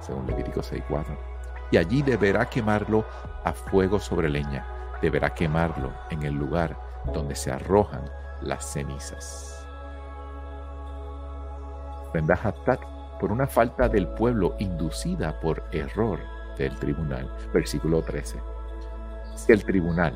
según 0.00 0.26
Levítico 0.26 0.60
6.4 0.60 1.33
y 1.74 1.76
allí 1.76 2.02
deberá 2.02 2.48
quemarlo 2.48 3.04
a 3.42 3.52
fuego 3.52 3.98
sobre 3.98 4.30
leña. 4.30 4.64
Deberá 5.02 5.30
quemarlo 5.30 5.92
en 6.08 6.22
el 6.22 6.32
lugar 6.32 6.78
donde 7.12 7.34
se 7.34 7.50
arrojan 7.50 8.04
las 8.42 8.64
cenizas. 8.64 9.66
Ofrenda 12.06 12.38
por 13.18 13.32
una 13.32 13.48
falta 13.48 13.88
del 13.88 14.06
pueblo 14.06 14.54
inducida 14.60 15.40
por 15.40 15.64
error 15.72 16.20
del 16.56 16.76
tribunal. 16.76 17.28
Versículo 17.52 18.02
13. 18.02 18.38
Si 19.34 19.50
el 19.50 19.64
tribunal 19.64 20.14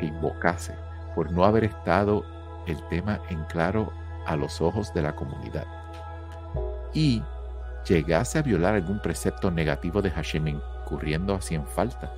que 0.00 0.06
invocase 0.06 0.74
por 1.14 1.30
no 1.30 1.44
haber 1.44 1.64
estado 1.64 2.24
el 2.66 2.82
tema 2.88 3.20
en 3.28 3.44
claro 3.44 3.92
a 4.24 4.34
los 4.34 4.62
ojos 4.62 4.94
de 4.94 5.02
la 5.02 5.14
comunidad 5.14 5.66
y 6.94 7.22
llegase 7.86 8.38
a 8.38 8.42
violar 8.42 8.76
algún 8.76 8.98
precepto 8.98 9.50
negativo 9.50 10.00
de 10.00 10.10
Hashem 10.10 10.58
ocurriendo 10.86 11.34
así 11.34 11.56
en 11.56 11.66
falta. 11.66 12.14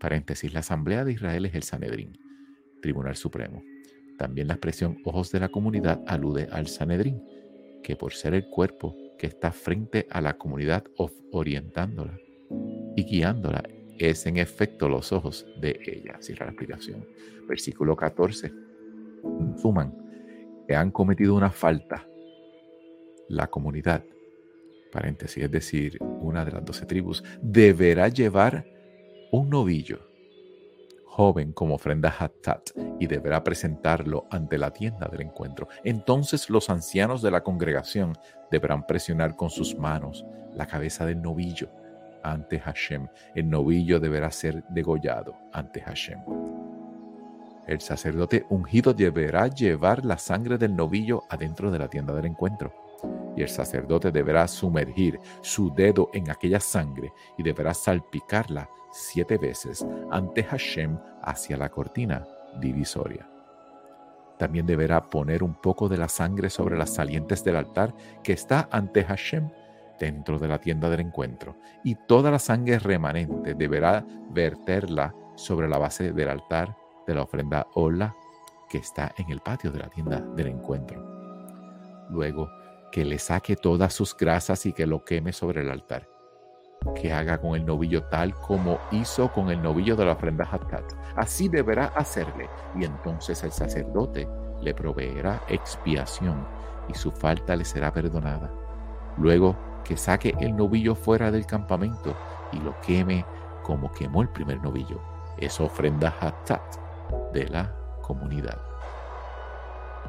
Paréntesis, 0.00 0.52
la 0.52 0.60
Asamblea 0.60 1.04
de 1.04 1.12
Israel 1.12 1.46
es 1.46 1.54
el 1.54 1.62
Sanedrín, 1.62 2.18
Tribunal 2.80 3.14
Supremo. 3.14 3.62
También 4.18 4.48
la 4.48 4.54
expresión 4.54 4.98
ojos 5.04 5.30
de 5.30 5.38
la 5.38 5.48
comunidad 5.48 6.02
alude 6.08 6.48
al 6.50 6.66
Sanedrín, 6.66 7.22
que 7.84 7.94
por 7.94 8.14
ser 8.14 8.34
el 8.34 8.48
cuerpo 8.48 8.96
que 9.16 9.28
está 9.28 9.52
frente 9.52 10.08
a 10.10 10.20
la 10.20 10.36
comunidad 10.36 10.84
orientándola 11.30 12.18
y 12.96 13.04
guiándola, 13.04 13.62
es 13.98 14.26
en 14.26 14.38
efecto 14.38 14.88
los 14.88 15.12
ojos 15.12 15.46
de 15.60 15.78
ella. 15.86 16.16
Cierra 16.20 16.46
la 16.46 16.52
explicación. 16.52 17.06
Versículo 17.46 17.94
14. 17.94 18.52
Suman 19.56 19.94
que 20.66 20.74
han 20.74 20.90
cometido 20.90 21.36
una 21.36 21.50
falta 21.50 22.04
la 23.28 23.46
comunidad 23.46 24.04
paréntesis, 24.92 25.42
es 25.42 25.50
decir, 25.50 25.98
una 26.00 26.44
de 26.44 26.52
las 26.52 26.64
doce 26.64 26.86
tribus, 26.86 27.24
deberá 27.40 28.08
llevar 28.08 28.64
un 29.32 29.50
novillo 29.50 30.12
joven 31.06 31.52
como 31.52 31.74
ofrenda 31.74 32.14
hattat 32.16 32.70
y 32.98 33.06
deberá 33.06 33.42
presentarlo 33.42 34.26
ante 34.30 34.56
la 34.56 34.70
tienda 34.70 35.08
del 35.08 35.22
encuentro. 35.22 35.68
Entonces 35.84 36.48
los 36.48 36.70
ancianos 36.70 37.20
de 37.20 37.30
la 37.30 37.42
congregación 37.42 38.14
deberán 38.50 38.86
presionar 38.86 39.36
con 39.36 39.50
sus 39.50 39.76
manos 39.76 40.24
la 40.54 40.66
cabeza 40.66 41.04
del 41.04 41.20
novillo 41.20 41.68
ante 42.22 42.60
Hashem. 42.60 43.08
El 43.34 43.50
novillo 43.50 44.00
deberá 44.00 44.30
ser 44.30 44.64
degollado 44.68 45.34
ante 45.52 45.80
Hashem. 45.80 46.20
El 47.66 47.80
sacerdote 47.80 48.46
ungido 48.48 48.94
deberá 48.94 49.48
llevar 49.48 50.04
la 50.04 50.18
sangre 50.18 50.56
del 50.56 50.74
novillo 50.74 51.24
adentro 51.28 51.70
de 51.70 51.78
la 51.78 51.88
tienda 51.88 52.14
del 52.14 52.26
encuentro 52.26 52.81
y 53.36 53.42
el 53.42 53.48
sacerdote 53.48 54.10
deberá 54.10 54.46
sumergir 54.48 55.18
su 55.40 55.72
dedo 55.74 56.10
en 56.12 56.30
aquella 56.30 56.60
sangre 56.60 57.12
y 57.38 57.42
deberá 57.42 57.74
salpicarla 57.74 58.68
siete 58.90 59.38
veces 59.38 59.86
ante 60.10 60.44
Hashem 60.44 60.98
hacia 61.22 61.56
la 61.56 61.70
cortina 61.70 62.26
divisoria. 62.60 63.28
También 64.38 64.66
deberá 64.66 65.08
poner 65.08 65.42
un 65.42 65.54
poco 65.54 65.88
de 65.88 65.96
la 65.96 66.08
sangre 66.08 66.50
sobre 66.50 66.76
las 66.76 66.90
salientes 66.90 67.44
del 67.44 67.56
altar 67.56 67.94
que 68.22 68.32
está 68.32 68.68
ante 68.70 69.04
Hashem 69.04 69.50
dentro 69.98 70.38
de 70.38 70.48
la 70.48 70.58
tienda 70.58 70.90
del 70.90 71.00
encuentro, 71.00 71.56
y 71.84 71.94
toda 71.94 72.30
la 72.30 72.40
sangre 72.40 72.80
remanente 72.80 73.54
deberá 73.54 74.04
verterla 74.30 75.14
sobre 75.36 75.68
la 75.68 75.78
base 75.78 76.12
del 76.12 76.28
altar 76.28 76.76
de 77.06 77.14
la 77.14 77.22
ofrenda 77.22 77.68
Ola 77.74 78.16
que 78.68 78.78
está 78.78 79.14
en 79.16 79.30
el 79.30 79.40
patio 79.40 79.70
de 79.70 79.78
la 79.78 79.88
tienda 79.88 80.20
del 80.20 80.48
encuentro. 80.48 81.04
Luego 82.10 82.48
que 82.92 83.04
le 83.04 83.18
saque 83.18 83.56
todas 83.56 83.92
sus 83.92 84.16
grasas 84.16 84.66
y 84.66 84.72
que 84.72 84.86
lo 84.86 85.04
queme 85.04 85.32
sobre 85.32 85.62
el 85.62 85.70
altar. 85.70 86.08
Que 86.94 87.12
haga 87.12 87.40
con 87.40 87.56
el 87.56 87.64
novillo 87.64 88.04
tal 88.04 88.34
como 88.34 88.78
hizo 88.92 89.32
con 89.32 89.50
el 89.50 89.62
novillo 89.62 89.96
de 89.96 90.04
la 90.04 90.12
ofrenda 90.12 90.48
Hattat. 90.48 90.84
Así 91.16 91.48
deberá 91.48 91.86
hacerle, 91.86 92.48
y 92.78 92.84
entonces 92.84 93.42
el 93.42 93.50
sacerdote 93.50 94.28
le 94.60 94.74
proveerá 94.74 95.42
expiación 95.48 96.46
y 96.88 96.94
su 96.94 97.10
falta 97.10 97.56
le 97.56 97.64
será 97.64 97.92
perdonada. 97.92 98.52
Luego 99.16 99.56
que 99.84 99.96
saque 99.96 100.34
el 100.40 100.54
novillo 100.54 100.94
fuera 100.94 101.30
del 101.30 101.46
campamento 101.46 102.14
y 102.52 102.58
lo 102.58 102.78
queme 102.82 103.24
como 103.62 103.90
quemó 103.92 104.22
el 104.22 104.28
primer 104.28 104.62
novillo. 104.62 105.00
Es 105.38 105.60
ofrenda 105.60 106.14
Hattat 106.20 106.76
de 107.32 107.48
la 107.48 107.74
comunidad 108.02 108.71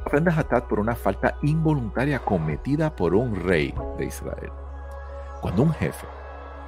ofrenda 0.06 0.34
Hatat 0.36 0.66
por 0.68 0.80
una 0.80 0.96
falta 0.96 1.38
involuntaria 1.42 2.20
cometida 2.20 2.96
por 2.96 3.16
un 3.16 3.36
rey 3.36 3.74
de 3.98 4.06
Israel. 4.06 4.52
Cuando 5.42 5.64
un 5.64 5.74
jefe, 5.74 6.08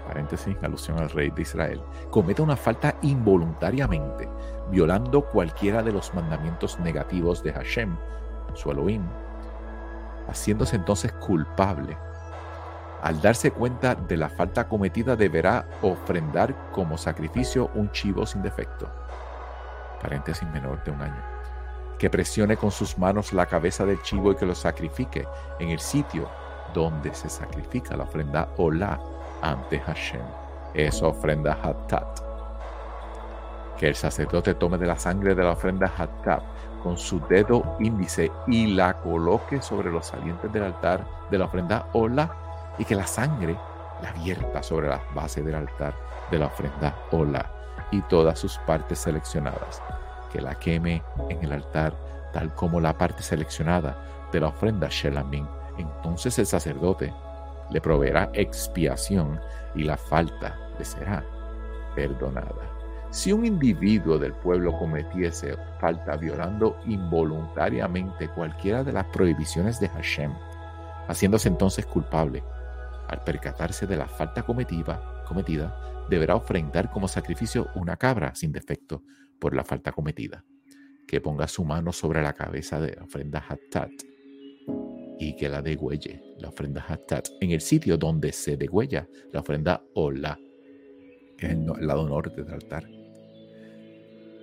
paréntesis 0.08 0.56
alusión 0.62 1.00
al 1.00 1.10
rey 1.10 1.30
de 1.32 1.42
Israel, 1.42 1.82
comete 2.10 2.42
una 2.42 2.56
falta 2.56 2.96
involuntariamente, 3.02 4.30
violando 4.70 5.22
cualquiera 5.26 5.82
de 5.84 5.92
los 5.92 6.14
mandamientos 6.14 6.80
negativos 6.80 7.44
de 7.44 7.54
Hashem, 7.54 7.96
su 8.54 8.72
Elohim, 8.72 9.04
haciéndose 10.28 10.76
entonces 10.76 11.12
culpable, 11.14 11.98
al 13.02 13.22
darse 13.22 13.52
cuenta 13.52 13.94
de 13.94 14.18
la 14.18 14.30
falta 14.30 14.68
cometida 14.68 15.16
deberá 15.16 15.68
ofrendar 15.82 16.72
como 16.72 16.98
sacrificio 16.98 17.70
un 17.76 17.92
chivo 17.92 18.26
sin 18.26 18.42
defecto, 18.42 18.90
paréntesis 20.02 20.48
menor 20.50 20.84
de 20.84 20.92
un 20.92 21.02
año 21.02 21.35
que 21.98 22.10
presione 22.10 22.58
con 22.58 22.72
sus 22.72 22.98
manos 22.98 23.34
la 23.34 23.46
cabeza 23.46 23.86
del 23.86 24.02
chivo 24.02 24.32
y 24.32 24.36
que 24.36 24.46
lo 24.46 24.56
sacrifique 24.56 25.26
en 25.60 25.70
el 25.70 25.80
sitio 25.80 26.30
donde 26.74 27.14
se 27.14 27.30
sacrifica 27.30 27.96
la 27.96 28.04
ofrenda 28.04 28.50
Ola 28.58 29.00
ante 29.42 29.80
Hashem. 29.80 30.22
Es 30.74 31.02
ofrenda 31.02 31.58
Hattat. 31.64 32.20
Que 33.78 33.88
el 33.88 33.96
sacerdote 33.96 34.56
tome 34.56 34.78
de 34.78 34.88
la 34.88 34.98
sangre 34.98 35.36
de 35.36 35.44
la 35.44 35.52
ofrenda 35.52 35.92
Hattat 35.98 36.44
con 36.84 36.98
su 36.98 37.20
dedo 37.28 37.78
índice 37.80 38.32
y 38.48 38.68
la 38.68 38.94
coloque 39.02 39.62
sobre 39.62 39.92
los 39.92 40.08
salientes 40.08 40.52
del 40.52 40.64
altar 40.64 41.06
de 41.32 41.38
la 41.38 41.46
ofrenda 41.46 41.88
Ola 41.94 42.30
y 42.78 42.86
que 42.86 42.96
la 42.96 43.08
sangre 43.08 43.58
la 44.02 44.12
vierta 44.12 44.62
sobre 44.62 44.90
la 44.90 45.02
base 45.14 45.42
del 45.42 45.56
altar 45.56 45.96
de 46.30 46.40
la 46.40 46.48
ofrenda 46.48 46.94
Ola 47.12 47.50
y 47.92 48.02
todas 48.02 48.38
sus 48.38 48.58
partes 48.60 49.00
seleccionadas 49.00 49.82
la 50.42 50.56
queme 50.56 51.04
en 51.30 51.44
el 51.44 51.52
altar, 51.52 51.96
tal 52.34 52.54
como 52.54 52.80
la 52.80 52.98
parte 52.98 53.24
seleccionada 53.24 53.98
de 54.32 54.40
la 54.40 54.48
ofrenda 54.48 54.88
Shelamim. 54.90 55.48
Entonces 55.78 56.38
el 56.40 56.46
sacerdote 56.46 57.14
le 57.70 57.82
proveerá 57.82 58.30
expiación 58.34 59.40
y 59.74 59.84
la 59.84 59.98
falta 59.98 60.58
le 60.78 60.86
será 60.86 61.24
perdonada. 61.96 62.76
Si 63.12 63.32
un 63.32 63.46
individuo 63.46 64.18
del 64.18 64.34
pueblo 64.34 64.78
cometiese 64.78 65.56
falta 65.80 66.18
violando 66.18 66.78
involuntariamente 66.86 68.28
cualquiera 68.30 68.84
de 68.84 68.92
las 68.92 69.06
prohibiciones 69.06 69.80
de 69.80 69.88
Hashem, 69.88 70.34
haciéndose 71.08 71.48
entonces 71.48 71.86
culpable, 71.86 72.44
al 73.08 73.24
percatarse 73.24 73.88
de 73.88 73.96
la 73.96 74.08
falta 74.08 74.44
cometida 74.44 75.76
deberá 76.10 76.36
ofrendar 76.36 76.92
como 76.92 77.08
sacrificio 77.08 77.70
una 77.76 77.96
cabra 77.96 78.36
sin 78.36 78.52
defecto 78.52 79.04
por 79.40 79.56
la 79.56 79.64
falta 79.64 79.92
cometida, 79.92 80.44
que 81.08 81.22
ponga 81.22 81.48
su 81.48 81.64
mano 81.64 81.92
sobre 81.92 82.22
la 82.22 82.34
cabeza 82.34 82.80
de 82.80 82.96
la 82.96 83.04
ofrenda 83.04 83.44
Hattat 83.48 83.92
y 85.20 85.36
que 85.36 85.50
la 85.50 85.62
degüelle, 85.62 86.22
la 86.40 86.50
ofrenda 86.50 86.86
Hattat, 86.88 87.30
en 87.40 87.52
el 87.52 87.62
sitio 87.62 87.98
donde 87.98 88.32
se 88.32 88.58
degüella 88.58 89.08
la 89.32 89.40
ofrenda 89.40 89.84
Ola, 89.94 90.38
que 91.38 91.48
es 91.48 91.52
el 91.54 91.88
lado 91.88 92.08
norte 92.08 92.44
del 92.44 92.54
altar. 92.54 92.90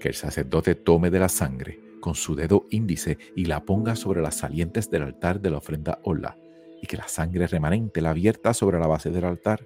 Que 0.01 0.09
el 0.09 0.15
sacerdote 0.15 0.75
tome 0.75 1.11
de 1.11 1.19
la 1.19 1.29
sangre 1.29 1.81
con 2.01 2.15
su 2.15 2.35
dedo 2.35 2.67
índice 2.71 3.19
y 3.37 3.45
la 3.45 3.65
ponga 3.65 3.95
sobre 3.97 4.23
las 4.23 4.35
salientes 4.37 4.91
del 4.91 5.03
altar 5.03 5.41
de 5.41 5.51
la 5.51 5.59
ofrenda 5.59 6.01
Ola, 6.03 6.37
y 6.81 6.87
que 6.87 6.97
la 6.97 7.07
sangre 7.07 7.47
remanente 7.47 8.01
la 8.01 8.13
vierta 8.13 8.55
sobre 8.55 8.79
la 8.79 8.89
base 8.89 9.11
del 9.11 9.25
altar 9.25 9.65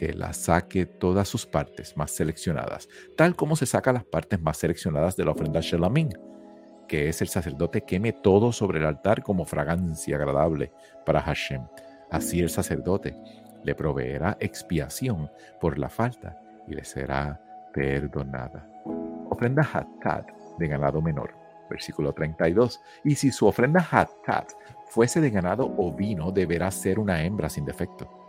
que 0.00 0.14
la 0.14 0.32
saque 0.32 0.86
todas 0.86 1.28
sus 1.28 1.44
partes 1.44 1.94
más 1.94 2.10
seleccionadas, 2.12 2.88
tal 3.18 3.36
como 3.36 3.54
se 3.54 3.66
saca 3.66 3.92
las 3.92 4.04
partes 4.04 4.40
más 4.40 4.56
seleccionadas 4.56 5.14
de 5.14 5.26
la 5.26 5.32
ofrenda 5.32 5.60
Shelamín, 5.60 6.08
que 6.88 7.10
es 7.10 7.20
el 7.20 7.28
sacerdote 7.28 7.82
queme 7.82 8.14
todo 8.14 8.50
sobre 8.50 8.78
el 8.78 8.86
altar 8.86 9.22
como 9.22 9.44
fragancia 9.44 10.16
agradable 10.16 10.72
para 11.04 11.20
Hashem. 11.20 11.66
Así 12.10 12.40
el 12.40 12.48
sacerdote 12.48 13.14
le 13.62 13.74
proveerá 13.74 14.38
expiación 14.40 15.30
por 15.60 15.78
la 15.78 15.90
falta 15.90 16.40
y 16.66 16.72
le 16.72 16.84
será 16.86 17.38
perdonada. 17.74 18.66
Ofrenda 19.28 19.68
Hatat 19.70 20.30
de 20.58 20.66
ganado 20.66 21.02
menor. 21.02 21.34
Versículo 21.68 22.14
32. 22.14 22.80
Y 23.04 23.16
si 23.16 23.30
su 23.30 23.46
ofrenda 23.46 23.86
Hatat 23.90 24.50
fuese 24.86 25.20
de 25.20 25.28
ganado 25.28 25.70
o 25.76 25.92
vino, 25.92 26.32
deberá 26.32 26.70
ser 26.70 26.98
una 26.98 27.22
hembra 27.22 27.50
sin 27.50 27.66
defecto, 27.66 28.19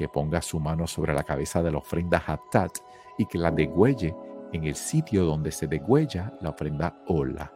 que 0.00 0.08
ponga 0.08 0.40
su 0.40 0.58
mano 0.58 0.86
sobre 0.86 1.12
la 1.12 1.24
cabeza 1.24 1.62
de 1.62 1.70
la 1.70 1.76
ofrenda 1.76 2.24
Hatat 2.26 2.78
y 3.18 3.26
que 3.26 3.36
la 3.36 3.50
degüelle 3.50 4.16
en 4.50 4.64
el 4.64 4.74
sitio 4.74 5.26
donde 5.26 5.52
se 5.52 5.66
degüella 5.66 6.32
la 6.40 6.48
ofrenda 6.48 7.02
Ola. 7.08 7.52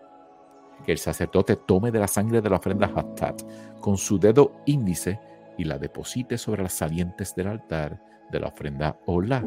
Que 0.85 0.93
el 0.93 0.99
sacerdote 0.99 1.57
tome 1.57 1.91
de 1.91 2.01
la 2.01 2.07
sangre 2.07 2.43
de 2.43 2.51
la 2.51 2.57
ofrenda 2.57 2.93
Hatat 2.95 3.41
con 3.81 3.97
su 3.97 4.19
dedo 4.19 4.61
índice 4.67 5.19
y 5.57 5.65
la 5.65 5.79
deposite 5.79 6.37
sobre 6.37 6.63
las 6.63 6.75
salientes 6.75 7.35
del 7.35 7.47
altar 7.47 7.99
de 8.31 8.41
la 8.41 8.49
ofrenda 8.49 8.99
Ola. 9.07 9.43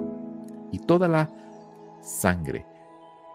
Y 0.72 0.80
toda 0.80 1.08
la 1.08 1.30
sangre 2.02 2.66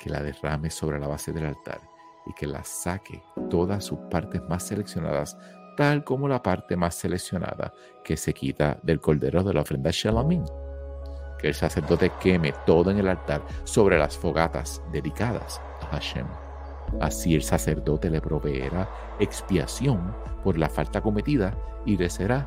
que 0.01 0.11
la 0.11 0.25
derrame 0.25 0.71
sobre 0.71 0.99
la 0.99 1.07
base 1.07 1.33
del 1.33 1.47
altar 1.47 1.81
y 2.27 2.33
que 2.33 2.49
la 2.49 2.65
saque 2.65 3.23
todas 3.49 3.85
sus 3.85 4.01
partes 4.11 4.43
más 4.49 4.65
seleccionadas, 4.65 5.39
tal 5.77 6.05
como 6.05 6.29
la 6.29 6.43
parte 6.43 6.77
más 6.77 6.95
seleccionada 6.95 7.73
que 8.05 8.17
se 8.17 8.33
quita 8.33 8.79
del 8.83 9.01
cordero 9.01 9.43
de 9.43 9.55
la 9.55 9.63
ofrenda 9.63 9.91
Shelamim. 9.91 10.45
Que 11.39 11.49
el 11.49 11.55
sacerdote 11.55 12.13
queme 12.21 12.55
todo 12.67 12.91
en 12.91 12.99
el 12.99 13.09
altar 13.09 13.43
sobre 13.65 13.99
las 13.99 14.17
fogatas 14.17 14.83
dedicadas 14.93 15.61
a 15.81 15.87
Hashem. 15.87 16.27
Así 17.01 17.35
el 17.35 17.43
sacerdote 17.43 18.11
le 18.11 18.21
proveerá 18.21 18.89
expiación 19.19 20.15
por 20.45 20.59
la 20.59 20.69
falta 20.69 21.01
cometida 21.01 21.57
y 21.85 21.97
le 21.97 22.09
será 22.11 22.47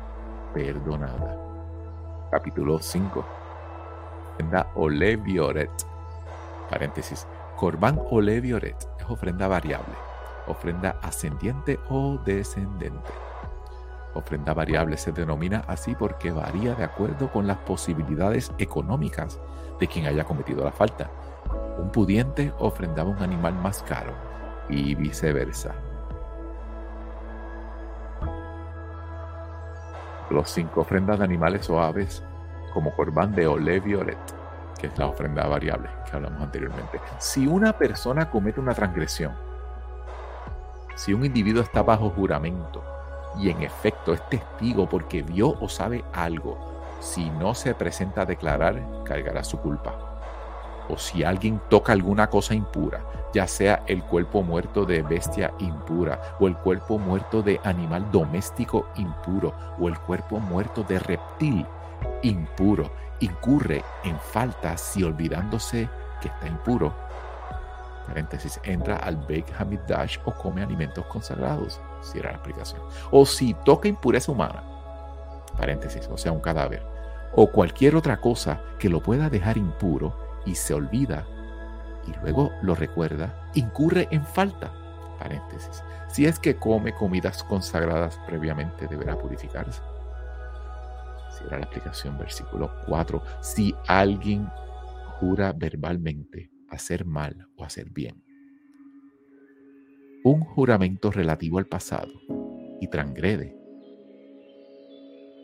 perdonada. 0.54 1.36
Capítulo 2.30 2.78
5. 2.78 3.24
Ofrenda 4.32 4.70
Olevioret. 4.74 5.70
Paréntesis. 6.70 7.26
Corban 7.56 7.98
Olevioret 8.10 8.76
es 9.00 9.06
ofrenda 9.08 9.48
variable, 9.48 9.94
ofrenda 10.46 10.98
ascendiente 11.02 11.78
o 11.88 12.18
descendente. 12.24 13.12
Ofrenda 14.14 14.54
variable 14.54 14.96
se 14.96 15.12
denomina 15.12 15.64
así 15.68 15.94
porque 15.94 16.32
varía 16.32 16.74
de 16.74 16.84
acuerdo 16.84 17.30
con 17.30 17.46
las 17.46 17.58
posibilidades 17.58 18.50
económicas 18.58 19.38
de 19.78 19.86
quien 19.86 20.06
haya 20.06 20.24
cometido 20.24 20.64
la 20.64 20.72
falta. 20.72 21.10
Un 21.78 21.90
pudiente 21.90 22.52
ofrendaba 22.58 23.10
un 23.10 23.22
animal 23.22 23.54
más 23.54 23.82
caro 23.82 24.14
y 24.68 24.94
viceversa. 24.94 25.74
Los 30.30 30.50
cinco 30.50 30.80
ofrendas 30.80 31.18
de 31.18 31.24
animales 31.24 31.68
o 31.70 31.80
aves 31.80 32.24
como 32.72 32.94
corbán 32.94 33.34
de 33.34 33.46
Ole 33.46 33.80
Violet, 33.80 34.18
que 34.80 34.88
es 34.88 34.98
la 34.98 35.06
ofrenda 35.06 35.46
variable 35.46 35.88
que 36.04 36.16
hablamos 36.16 36.42
anteriormente. 36.42 37.00
Si 37.18 37.46
una 37.46 37.74
persona 37.74 38.30
comete 38.30 38.60
una 38.60 38.74
transgresión, 38.74 39.45
si 40.96 41.12
un 41.12 41.24
individuo 41.24 41.62
está 41.62 41.82
bajo 41.82 42.10
juramento 42.10 42.82
y 43.38 43.50
en 43.50 43.62
efecto 43.62 44.12
es 44.14 44.28
testigo 44.28 44.88
porque 44.88 45.22
vio 45.22 45.56
o 45.60 45.68
sabe 45.68 46.02
algo, 46.12 46.58
si 47.00 47.28
no 47.30 47.54
se 47.54 47.74
presenta 47.74 48.22
a 48.22 48.26
declarar, 48.26 48.82
cargará 49.04 49.44
su 49.44 49.58
culpa. 49.58 49.94
O 50.88 50.96
si 50.96 51.22
alguien 51.22 51.60
toca 51.68 51.92
alguna 51.92 52.28
cosa 52.28 52.54
impura, 52.54 53.04
ya 53.34 53.46
sea 53.46 53.82
el 53.86 54.02
cuerpo 54.04 54.42
muerto 54.42 54.86
de 54.86 55.02
bestia 55.02 55.52
impura, 55.58 56.36
o 56.40 56.46
el 56.46 56.56
cuerpo 56.56 56.98
muerto 56.98 57.42
de 57.42 57.60
animal 57.64 58.10
doméstico 58.10 58.86
impuro, 58.96 59.52
o 59.78 59.88
el 59.88 59.98
cuerpo 59.98 60.38
muerto 60.38 60.82
de 60.84 60.98
reptil 60.98 61.66
impuro, 62.22 62.90
incurre 63.20 63.84
en 64.04 64.18
falta 64.18 64.76
si 64.76 65.02
olvidándose 65.02 65.90
que 66.20 66.28
está 66.28 66.46
impuro. 66.46 67.05
Paréntesis, 68.06 68.60
entra 68.62 68.96
al 68.96 69.16
Beit 69.26 69.46
Hamidash 69.58 70.18
o 70.24 70.32
come 70.32 70.62
alimentos 70.62 71.04
consagrados, 71.06 71.80
si 72.00 72.18
era 72.18 72.30
la 72.30 72.36
explicación. 72.36 72.80
O 73.10 73.26
si 73.26 73.54
toca 73.64 73.88
impureza 73.88 74.30
humana, 74.30 74.62
paréntesis, 75.56 76.08
o 76.08 76.16
sea, 76.16 76.32
un 76.32 76.40
cadáver, 76.40 76.82
o 77.34 77.50
cualquier 77.50 77.96
otra 77.96 78.18
cosa 78.20 78.60
que 78.78 78.88
lo 78.88 79.02
pueda 79.02 79.28
dejar 79.28 79.58
impuro 79.58 80.16
y 80.44 80.54
se 80.54 80.74
olvida 80.74 81.26
y 82.06 82.12
luego 82.22 82.52
lo 82.62 82.76
recuerda, 82.76 83.50
incurre 83.54 84.06
en 84.12 84.24
falta, 84.24 84.72
paréntesis. 85.18 85.82
Si 86.08 86.24
es 86.24 86.38
que 86.38 86.56
come 86.56 86.94
comidas 86.94 87.42
consagradas 87.42 88.20
previamente, 88.26 88.86
deberá 88.86 89.18
purificarse 89.18 89.82
la 91.50 91.58
explicación, 91.58 92.18
versículo 92.18 92.70
4. 92.86 93.22
Si 93.40 93.74
alguien 93.86 94.50
jura 95.18 95.52
verbalmente 95.52 96.50
hacer 96.68 97.04
mal 97.04 97.48
o 97.56 97.64
hacer 97.64 97.90
bien. 97.90 98.22
Un 100.24 100.40
juramento 100.40 101.10
relativo 101.10 101.58
al 101.58 101.66
pasado 101.66 102.12
y 102.80 102.88
transgrede. 102.88 103.56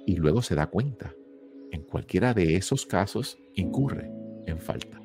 Y 0.06 0.16
luego 0.16 0.42
se 0.42 0.54
da 0.54 0.66
cuenta. 0.66 1.14
En 1.70 1.82
cualquiera 1.85 2.35
de 2.35 2.56
esos 2.56 2.85
casos 2.85 3.38
incurre 3.54 4.11
en 4.46 4.58
falta. 4.58 5.00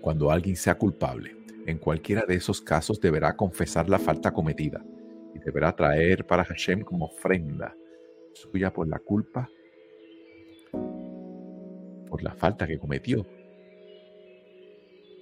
Cuando 0.00 0.30
alguien 0.30 0.56
sea 0.56 0.76
culpable, 0.76 1.36
en 1.66 1.78
cualquiera 1.78 2.24
de 2.26 2.34
esos 2.34 2.60
casos 2.60 3.00
deberá 3.00 3.34
confesar 3.36 3.88
la 3.88 3.98
falta 3.98 4.32
cometida 4.32 4.84
y 5.34 5.38
deberá 5.38 5.74
traer 5.74 6.26
para 6.26 6.44
Hashem 6.44 6.82
como 6.82 7.06
ofrenda 7.06 7.74
suya 8.34 8.72
por 8.72 8.86
la 8.88 8.98
culpa, 8.98 9.48
por 12.08 12.22
la 12.22 12.34
falta 12.34 12.66
que 12.66 12.78
cometió. 12.78 13.26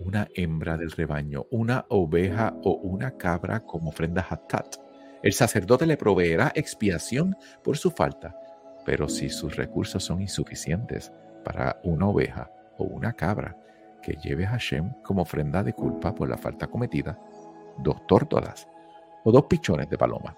Una 0.04 0.26
hembra 0.34 0.76
del 0.76 0.90
rebaño, 0.90 1.46
una 1.50 1.86
oveja 1.88 2.54
o 2.64 2.72
una 2.72 3.16
cabra 3.16 3.60
como 3.60 3.90
ofrenda 3.90 4.26
hatat. 4.28 4.76
El 5.22 5.32
sacerdote 5.32 5.86
le 5.86 5.96
proveerá 5.96 6.50
expiación 6.56 7.36
por 7.62 7.76
su 7.76 7.90
falta, 7.92 8.36
pero 8.84 9.08
si 9.08 9.28
sus 9.28 9.54
recursos 9.54 10.02
son 10.02 10.20
insuficientes 10.20 11.12
para 11.44 11.80
una 11.84 12.08
oveja 12.08 12.50
o 12.78 12.84
una 12.84 13.12
cabra 13.12 13.56
que 14.02 14.14
lleve 14.14 14.44
a 14.44 14.50
Hashem 14.50 14.92
como 15.04 15.22
ofrenda 15.22 15.62
de 15.62 15.72
culpa 15.72 16.12
por 16.12 16.28
la 16.28 16.36
falta 16.36 16.66
cometida, 16.66 17.16
dos 17.78 18.04
tórtolas 18.08 18.66
o 19.24 19.30
dos 19.30 19.44
pichones 19.44 19.88
de 19.88 19.98
paloma, 19.98 20.36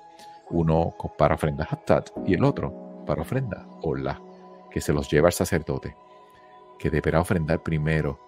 uno 0.50 0.94
para 1.16 1.36
ofrenda 1.36 1.66
hatat 1.70 2.10
y 2.26 2.34
el 2.34 2.44
otro 2.44 3.04
para 3.06 3.22
ofrenda, 3.22 3.66
o 3.80 3.94
la 3.94 4.20
que 4.70 4.82
se 4.82 4.92
los 4.92 5.10
lleva 5.10 5.28
al 5.28 5.32
sacerdote, 5.32 5.96
que 6.78 6.90
deberá 6.90 7.20
ofrendar 7.20 7.62
primero 7.62 8.20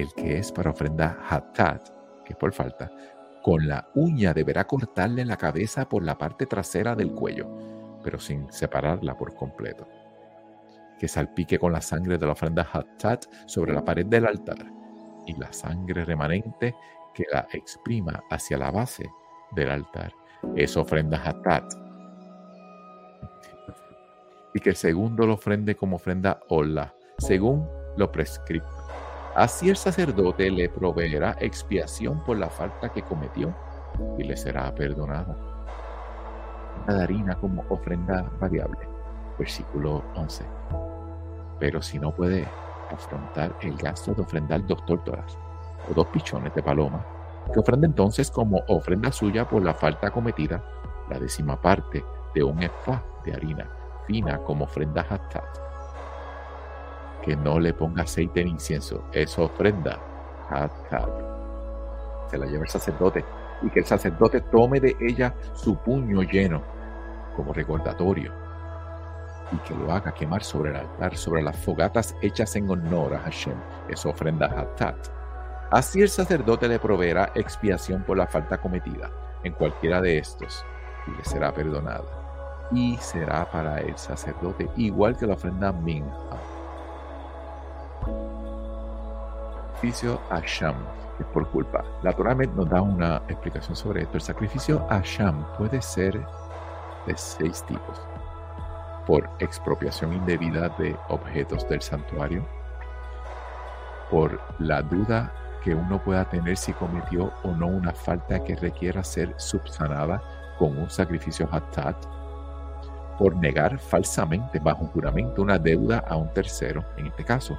el 0.00 0.12
que 0.14 0.38
es 0.38 0.52
para 0.52 0.70
ofrenda 0.70 1.18
hatat, 1.28 1.88
que 2.24 2.32
es 2.32 2.36
por 2.36 2.52
falta, 2.52 2.90
con 3.42 3.66
la 3.66 3.88
uña 3.94 4.32
deberá 4.32 4.64
cortarle 4.66 5.24
la 5.24 5.36
cabeza 5.36 5.88
por 5.88 6.04
la 6.04 6.16
parte 6.16 6.46
trasera 6.46 6.94
del 6.94 7.12
cuello, 7.12 7.48
pero 8.02 8.18
sin 8.18 8.50
separarla 8.52 9.16
por 9.16 9.34
completo. 9.34 9.88
Que 10.98 11.08
salpique 11.08 11.58
con 11.58 11.72
la 11.72 11.80
sangre 11.80 12.18
de 12.18 12.26
la 12.26 12.32
ofrenda 12.32 12.68
hatat 12.72 13.26
sobre 13.46 13.72
la 13.72 13.84
pared 13.84 14.06
del 14.06 14.26
altar 14.26 14.58
y 15.26 15.34
la 15.34 15.52
sangre 15.52 16.04
remanente 16.04 16.74
que 17.14 17.24
la 17.32 17.46
exprima 17.52 18.22
hacia 18.30 18.58
la 18.58 18.70
base 18.70 19.08
del 19.52 19.70
altar. 19.70 20.12
Es 20.54 20.76
ofrenda 20.76 21.20
hatat 21.24 21.72
y 24.54 24.60
que 24.60 24.70
el 24.70 24.76
segundo 24.76 25.26
lo 25.26 25.34
ofrende 25.34 25.74
como 25.74 25.96
ofrenda 25.96 26.40
hola, 26.48 26.94
según 27.18 27.68
lo 27.96 28.10
prescrito. 28.10 28.77
Así 29.38 29.70
el 29.70 29.76
sacerdote 29.76 30.50
le 30.50 30.68
proveerá 30.68 31.36
expiación 31.38 32.24
por 32.24 32.36
la 32.36 32.50
falta 32.50 32.88
que 32.88 33.02
cometió 33.02 33.54
y 34.18 34.24
le 34.24 34.36
será 34.36 34.74
perdonada. 34.74 35.36
La 36.88 37.04
harina 37.04 37.36
como 37.36 37.62
ofrenda 37.68 38.28
variable. 38.40 38.80
Versículo 39.38 40.02
11. 40.16 40.44
Pero 41.60 41.80
si 41.80 42.00
no 42.00 42.12
puede 42.12 42.48
afrontar 42.90 43.54
el 43.62 43.76
gasto 43.76 44.12
de 44.12 44.22
ofrendar 44.22 44.66
dos 44.66 44.84
tórtolas 44.86 45.38
o 45.88 45.94
dos 45.94 46.08
pichones 46.08 46.52
de 46.56 46.62
paloma, 46.64 47.06
que 47.52 47.60
ofrenda 47.60 47.86
entonces 47.86 48.32
como 48.32 48.64
ofrenda 48.66 49.12
suya 49.12 49.48
por 49.48 49.62
la 49.62 49.72
falta 49.72 50.10
cometida 50.10 50.64
la 51.08 51.20
décima 51.20 51.62
parte 51.62 52.04
de 52.34 52.42
un 52.42 52.60
efá 52.60 53.04
de 53.24 53.34
harina 53.34 54.38
como 54.44 54.64
ofrenda 54.64 55.06
hatat. 55.08 55.67
Que 57.28 57.36
no 57.36 57.60
le 57.60 57.74
ponga 57.74 58.04
aceite 58.04 58.40
en 58.40 58.48
incienso, 58.48 59.04
es 59.12 59.38
ofrenda 59.38 60.00
hatat. 60.48 61.10
Se 62.30 62.38
la 62.38 62.46
lleva 62.46 62.62
el 62.62 62.70
sacerdote 62.70 63.22
y 63.60 63.68
que 63.68 63.80
el 63.80 63.84
sacerdote 63.84 64.40
tome 64.40 64.80
de 64.80 64.96
ella 64.98 65.34
su 65.52 65.76
puño 65.76 66.22
lleno 66.22 66.62
como 67.36 67.52
recordatorio. 67.52 68.32
y 69.52 69.58
que 69.58 69.74
lo 69.74 69.92
haga 69.92 70.12
quemar 70.12 70.42
sobre 70.42 70.70
el 70.70 70.76
altar, 70.76 71.18
sobre 71.18 71.42
las 71.42 71.56
fogatas 71.58 72.16
hechas 72.22 72.56
en 72.56 72.70
honor 72.70 73.14
a 73.14 73.18
Hashem, 73.18 73.56
es 73.90 74.06
ofrenda 74.06 74.46
Hatat. 74.46 74.96
Así 75.70 76.00
el 76.00 76.08
sacerdote 76.08 76.66
le 76.66 76.78
proveerá 76.78 77.32
expiación 77.34 78.04
por 78.04 78.16
la 78.16 78.26
falta 78.26 78.56
cometida 78.56 79.10
en 79.44 79.52
cualquiera 79.52 80.00
de 80.00 80.16
estos 80.16 80.64
y 81.06 81.10
le 81.10 81.24
será 81.24 81.52
perdonada. 81.52 82.68
Y 82.72 82.96
será 82.98 83.50
para 83.50 83.80
el 83.80 83.98
sacerdote 83.98 84.70
igual 84.76 85.14
que 85.14 85.26
la 85.26 85.34
ofrenda 85.34 85.72
Minha. 85.72 86.14
Sacrificio 89.74 90.20
a 90.30 90.40
Sham, 90.40 90.74
es 91.20 91.26
por 91.26 91.48
culpa. 91.50 91.84
La 92.02 92.12
Torah 92.12 92.34
nos 92.34 92.68
da 92.68 92.82
una 92.82 93.22
explicación 93.28 93.76
sobre 93.76 94.02
esto. 94.02 94.16
El 94.16 94.22
sacrificio 94.22 94.86
a 94.90 95.00
Sham 95.00 95.44
puede 95.56 95.80
ser 95.80 96.14
de 97.06 97.16
seis 97.16 97.64
tipos 97.64 98.00
por 99.06 99.28
expropiación 99.38 100.12
indebida 100.12 100.68
de 100.78 100.94
objetos 101.08 101.66
del 101.68 101.80
santuario, 101.80 102.46
por 104.10 104.38
la 104.58 104.82
duda 104.82 105.32
que 105.64 105.74
uno 105.74 106.02
pueda 106.02 106.28
tener 106.28 106.58
si 106.58 106.74
cometió 106.74 107.32
o 107.42 107.52
no 107.52 107.68
una 107.68 107.92
falta 107.92 108.44
que 108.44 108.54
requiera 108.54 109.02
ser 109.02 109.34
subsanada 109.38 110.22
con 110.58 110.76
un 110.76 110.90
sacrificio 110.90 111.48
hatat, 111.50 111.96
por 113.18 113.34
negar 113.34 113.78
falsamente 113.78 114.58
bajo 114.58 114.86
juramento 114.88 115.40
una 115.40 115.58
deuda 115.58 116.04
a 116.06 116.16
un 116.16 116.32
tercero, 116.34 116.84
en 116.96 117.06
este 117.06 117.24
caso. 117.24 117.58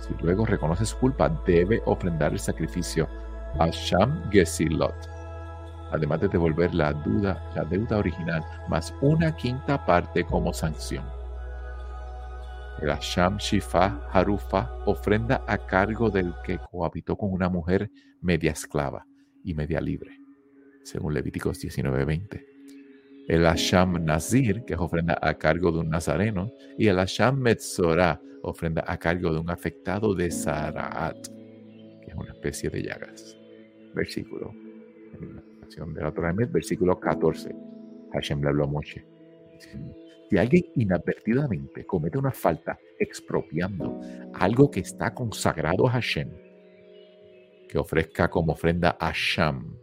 Si 0.00 0.14
luego 0.22 0.46
reconoce 0.46 0.86
su 0.86 0.96
culpa, 0.98 1.28
debe 1.46 1.82
ofrendar 1.84 2.32
el 2.32 2.38
sacrificio 2.38 3.08
a 3.58 3.68
Sham 3.68 4.30
Gesilot, 4.30 4.94
además 5.90 6.20
de 6.20 6.28
devolver 6.28 6.74
la, 6.74 6.92
duda, 6.92 7.50
la 7.54 7.64
deuda 7.64 7.98
original, 7.98 8.42
más 8.68 8.94
una 9.00 9.34
quinta 9.36 9.84
parte 9.84 10.24
como 10.24 10.52
sanción. 10.52 11.04
El 12.80 12.90
Asham 12.90 13.36
Shifa 13.36 14.00
Harufa 14.10 14.72
ofrenda 14.86 15.44
a 15.46 15.58
cargo 15.58 16.08
del 16.08 16.34
que 16.42 16.58
cohabitó 16.58 17.14
con 17.16 17.30
una 17.30 17.50
mujer 17.50 17.90
media 18.22 18.52
esclava 18.52 19.06
y 19.44 19.52
media 19.52 19.82
libre, 19.82 20.18
según 20.82 21.12
Levíticos 21.12 21.60
19:20. 21.60 22.49
El 23.30 23.46
Asham 23.46 24.04
Nazir, 24.04 24.64
que 24.64 24.74
es 24.74 24.80
ofrenda 24.80 25.16
a 25.22 25.34
cargo 25.34 25.70
de 25.70 25.78
un 25.78 25.88
nazareno, 25.88 26.50
y 26.76 26.88
el 26.88 26.98
Asham 26.98 27.38
Metzorah, 27.38 28.20
ofrenda 28.42 28.82
a 28.84 28.98
cargo 28.98 29.32
de 29.32 29.38
un 29.38 29.48
afectado 29.48 30.16
de 30.16 30.32
Saraat, 30.32 31.28
que 31.28 32.10
es 32.10 32.14
una 32.16 32.32
especie 32.32 32.70
de 32.70 32.82
llagas. 32.82 33.38
Versículo 33.94 34.52
de 35.94 36.02
la 36.02 36.10
Torah 36.10 36.32
versículo 36.32 36.98
14. 36.98 37.54
Hashem 38.12 38.42
le 38.42 38.48
habló 38.48 38.64
a 38.64 38.66
Moshe. 38.66 39.06
Si 40.28 40.36
alguien 40.36 40.64
inadvertidamente 40.74 41.86
comete 41.86 42.18
una 42.18 42.32
falta 42.32 42.80
expropiando 42.98 44.00
algo 44.34 44.68
que 44.72 44.80
está 44.80 45.14
consagrado 45.14 45.86
a 45.86 45.92
Hashem, 45.92 46.30
que 47.68 47.78
ofrezca 47.78 48.28
como 48.28 48.54
ofrenda 48.54 48.96
a 48.98 49.12
Sham 49.14 49.76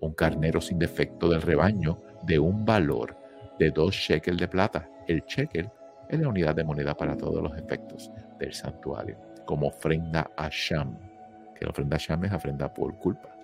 un 0.00 0.14
carnero 0.14 0.62
sin 0.62 0.78
defecto 0.78 1.28
del 1.28 1.42
rebaño 1.42 2.05
de 2.22 2.38
un 2.38 2.64
valor 2.64 3.16
de 3.58 3.70
dos 3.70 3.94
shekels 3.94 4.38
de 4.38 4.48
plata. 4.48 4.88
El 5.06 5.22
shekel 5.22 5.70
es 6.08 6.20
la 6.20 6.28
unidad 6.28 6.54
de 6.54 6.64
moneda 6.64 6.96
para 6.96 7.16
todos 7.16 7.42
los 7.42 7.56
efectos 7.56 8.10
del 8.38 8.52
santuario, 8.52 9.18
como 9.44 9.68
ofrenda 9.68 10.30
a 10.36 10.48
Sham, 10.50 10.96
que 11.54 11.64
la 11.64 11.70
ofrenda 11.70 11.96
a 11.96 12.00
Sham 12.00 12.24
es 12.24 12.32
ofrenda 12.32 12.72
por 12.72 12.96
culpa 12.98 13.36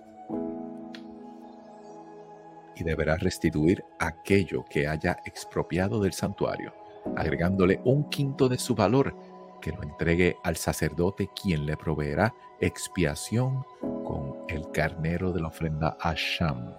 y 2.75 2.83
deberá 2.83 3.17
restituir 3.17 3.83
aquello 3.99 4.65
que 4.65 4.87
haya 4.87 5.17
expropiado 5.25 6.01
del 6.01 6.13
santuario, 6.13 6.73
agregándole 7.15 7.81
un 7.83 8.09
quinto 8.09 8.49
de 8.49 8.57
su 8.57 8.75
valor, 8.75 9.15
que 9.61 9.71
lo 9.71 9.83
entregue 9.83 10.37
al 10.43 10.57
sacerdote 10.57 11.29
quien 11.41 11.65
le 11.65 11.77
proveerá 11.77 12.33
expiación 12.59 13.63
con 14.03 14.43
el 14.49 14.69
carnero 14.71 15.31
de 15.31 15.41
la 15.41 15.47
ofrenda 15.47 15.97
Asham 16.01 16.73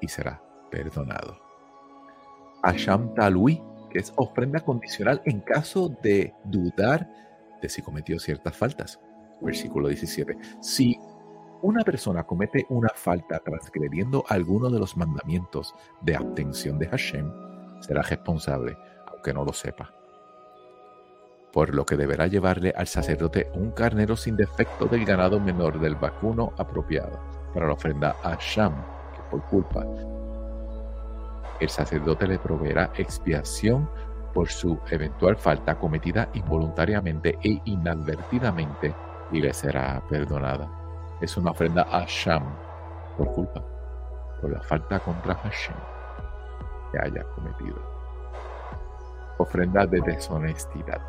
y 0.00 0.08
será 0.08 0.40
perdonado. 0.74 1.38
Asham 2.62 3.14
Talui, 3.14 3.62
que 3.90 4.00
es 4.00 4.12
ofrenda 4.16 4.58
condicional 4.60 5.22
en 5.24 5.40
caso 5.40 5.88
de 6.02 6.34
dudar 6.44 7.08
de 7.62 7.68
si 7.68 7.80
cometió 7.80 8.18
ciertas 8.18 8.56
faltas. 8.56 9.00
Versículo 9.40 9.88
17. 9.88 10.36
Si 10.60 10.98
una 11.62 11.84
persona 11.84 12.24
comete 12.24 12.66
una 12.70 12.88
falta 12.88 13.38
transgrediendo 13.38 14.24
alguno 14.28 14.68
de 14.68 14.80
los 14.80 14.96
mandamientos 14.96 15.74
de 16.00 16.16
abstención 16.16 16.78
de 16.78 16.88
Hashem, 16.88 17.30
será 17.80 18.02
responsable, 18.02 18.76
aunque 19.06 19.32
no 19.32 19.44
lo 19.44 19.52
sepa. 19.52 19.94
Por 21.52 21.72
lo 21.72 21.86
que 21.86 21.96
deberá 21.96 22.26
llevarle 22.26 22.74
al 22.76 22.88
sacerdote 22.88 23.48
un 23.54 23.70
carnero 23.70 24.16
sin 24.16 24.36
defecto 24.36 24.86
del 24.86 25.04
ganado 25.04 25.38
menor 25.38 25.78
del 25.78 25.94
vacuno 25.94 26.52
apropiado 26.58 27.20
para 27.54 27.68
la 27.68 27.74
ofrenda 27.74 28.16
a 28.24 28.30
Hashem, 28.30 28.72
que 29.14 29.22
por 29.30 29.44
culpa 29.44 29.86
el 31.60 31.68
sacerdote 31.68 32.26
le 32.26 32.38
proveerá 32.38 32.90
expiación 32.96 33.88
por 34.32 34.48
su 34.48 34.78
eventual 34.90 35.36
falta 35.36 35.76
cometida 35.76 36.28
involuntariamente 36.34 37.38
e 37.42 37.60
inadvertidamente 37.64 38.94
y 39.30 39.40
le 39.40 39.52
será 39.52 40.02
perdonada 40.08 40.84
es 41.20 41.36
una 41.36 41.52
ofrenda 41.52 41.86
a 41.90 42.04
Sham 42.06 42.42
por 43.16 43.32
culpa, 43.32 43.62
por 44.40 44.50
la 44.50 44.60
falta 44.60 44.98
contra 45.00 45.34
Hashem 45.34 45.76
que 46.92 46.98
haya 47.00 47.24
cometido. 47.34 47.80
Ofrenda 49.38 49.86
de 49.86 50.00
deshonestidad. 50.00 51.00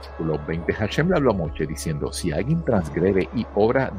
Versículo 0.00 0.40
20. 0.46 0.72
Hashem 0.72 1.14
habló 1.14 1.32
a 1.32 1.66
diciendo: 1.66 2.10
Si 2.12 2.32
alguien 2.32 2.64
transgrede 2.64 3.28
y 3.34 3.46
obra 3.54 3.92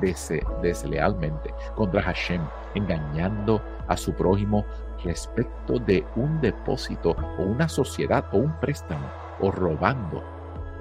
deslealmente 0.61 1.53
contra 1.75 2.01
Hashem, 2.01 2.41
engañando 2.73 3.61
a 3.87 3.95
su 3.95 4.13
prójimo 4.13 4.65
respecto 5.03 5.77
de 5.79 6.03
un 6.15 6.41
depósito 6.41 7.15
o 7.37 7.43
una 7.43 7.69
sociedad 7.69 8.25
o 8.31 8.37
un 8.37 8.59
préstamo, 8.59 9.07
o 9.41 9.51
robando 9.51 10.23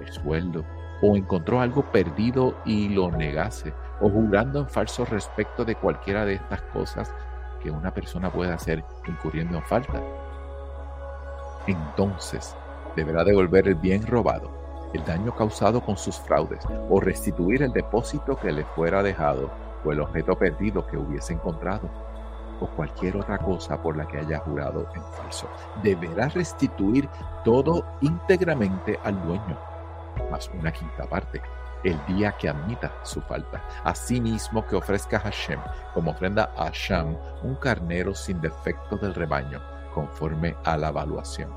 el 0.01 0.11
sueldo, 0.11 0.65
o 1.03 1.17
encontró 1.17 1.61
algo 1.61 1.83
perdido 1.91 2.55
y 2.65 2.89
lo 2.89 3.11
negase, 3.11 3.75
o 4.01 4.09
jurando 4.09 4.61
en 4.61 4.69
falso 4.69 5.05
respecto 5.05 5.65
de 5.65 5.75
cualquiera 5.75 6.25
de 6.25 6.35
estas 6.35 6.63
cosas 6.63 7.13
que 7.63 7.71
una 7.71 7.93
persona 7.93 8.31
puede 8.31 8.53
hacer 8.53 8.83
incurriendo 9.07 9.59
en 9.59 9.65
falta. 9.65 10.01
Entonces 11.67 12.57
deberá 12.97 13.23
devolver 13.23 13.69
el 13.69 13.75
bien 13.75 14.07
robado, 14.07 14.60
el 14.93 15.05
daño 15.05 15.35
causado 15.35 15.81
con 15.81 15.97
sus 15.97 16.17
fraudes, 16.19 16.65
o 16.89 17.01
restituir 17.01 17.63
el 17.63 17.73
depósito 17.73 18.37
que 18.37 18.53
le 18.53 18.65
fuera 18.65 19.03
dejado, 19.03 19.51
o 19.85 19.93
el 19.93 20.01
objeto 20.01 20.37
perdido 20.37 20.87
que 20.87 20.97
hubiese 20.97 21.33
encontrado, 21.33 21.89
o 22.61 22.67
cualquier 22.69 23.17
otra 23.17 23.39
cosa 23.39 23.81
por 23.81 23.97
la 23.97 24.07
que 24.07 24.19
haya 24.19 24.39
jurado 24.41 24.87
en 24.95 25.03
falso. 25.03 25.49
Deberá 25.83 26.29
restituir 26.29 27.09
todo 27.45 27.85
íntegramente 28.01 28.99
al 29.05 29.23
dueño, 29.23 29.59
más 30.31 30.51
una 30.59 30.73
quinta 30.73 31.07
parte 31.07 31.41
el 31.85 31.99
día 32.07 32.33
que 32.33 32.49
admita 32.49 32.93
su 33.03 33.21
falta. 33.23 33.63
Asimismo 33.85 34.67
que 34.67 34.77
ofrezca 34.77 35.19
Hashem 35.19 35.61
como 35.95 36.11
ofrenda 36.11 36.53
a 36.57 36.71
Sham 36.73 37.17
un 37.43 37.55
carnero 37.57 38.15
sin 38.15 38.41
defecto 38.41 38.97
del 38.97 39.15
rebaño, 39.15 39.61
conforme 39.95 40.57
a 40.65 40.77
la 40.77 40.89
evaluación, 40.89 41.51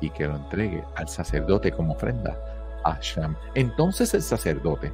y 0.00 0.10
que 0.10 0.26
lo 0.26 0.36
entregue 0.36 0.84
al 0.96 1.08
sacerdote 1.08 1.72
como 1.72 1.94
ofrenda 1.94 2.36
a 2.84 2.94
Hashem. 2.94 3.34
Entonces 3.54 4.14
el 4.14 4.22
sacerdote 4.22 4.92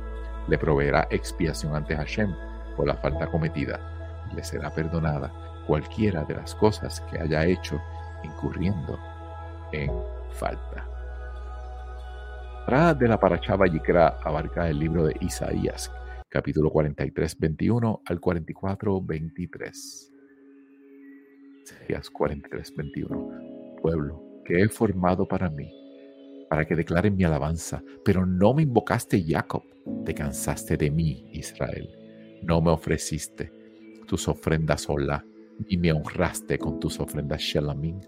le 0.49 0.59
proveerá 0.59 1.07
expiación 1.11 1.75
ante 1.75 1.97
Hashem 1.97 2.35
por 2.77 2.87
la 2.87 2.97
falta 2.97 3.27
cometida 3.27 3.81
le 4.35 4.43
será 4.43 4.71
perdonada 4.71 5.33
cualquiera 5.67 6.25
de 6.25 6.35
las 6.35 6.55
cosas 6.55 7.01
que 7.11 7.19
haya 7.19 7.45
hecho 7.47 7.81
incurriendo 8.25 8.99
en 9.73 9.91
falta 10.33 10.97
de 12.67 13.07
la 13.07 13.19
Parachava 13.21 13.69
Yikra 13.69 14.19
abarca 14.25 14.69
el 14.69 14.81
libro 14.81 15.07
de 15.07 15.15
Isaías, 15.21 15.93
capítulo 16.29 16.69
43, 16.71 17.39
21 17.39 18.03
al 18.05 18.19
44, 18.19 19.01
23. 19.03 20.13
Isaías 21.63 22.11
43, 22.11 22.75
21. 22.77 23.77
Pueblo 23.81 24.26
que 24.47 24.63
he 24.63 24.69
formado 24.69 25.27
para 25.27 25.51
mí, 25.51 25.71
para 26.49 26.65
que 26.65 26.77
declaren 26.77 27.17
mi 27.17 27.25
alabanza, 27.25 27.83
pero 28.05 28.25
no 28.25 28.55
me 28.55 28.63
invocaste, 28.63 29.23
Jacob. 29.27 29.63
Te 30.05 30.15
cansaste 30.15 30.77
de 30.77 30.91
mí, 30.91 31.29
Israel. 31.33 31.89
No 32.43 32.61
me 32.61 32.71
ofreciste 32.71 33.53
tus 34.07 34.29
ofrendas 34.29 34.89
hola, 34.89 35.25
ni 35.69 35.77
me 35.77 35.93
honraste 35.93 36.59
con 36.59 36.79
tus 36.79 37.01
ofrendas 37.01 37.41
Shelamín. 37.41 38.01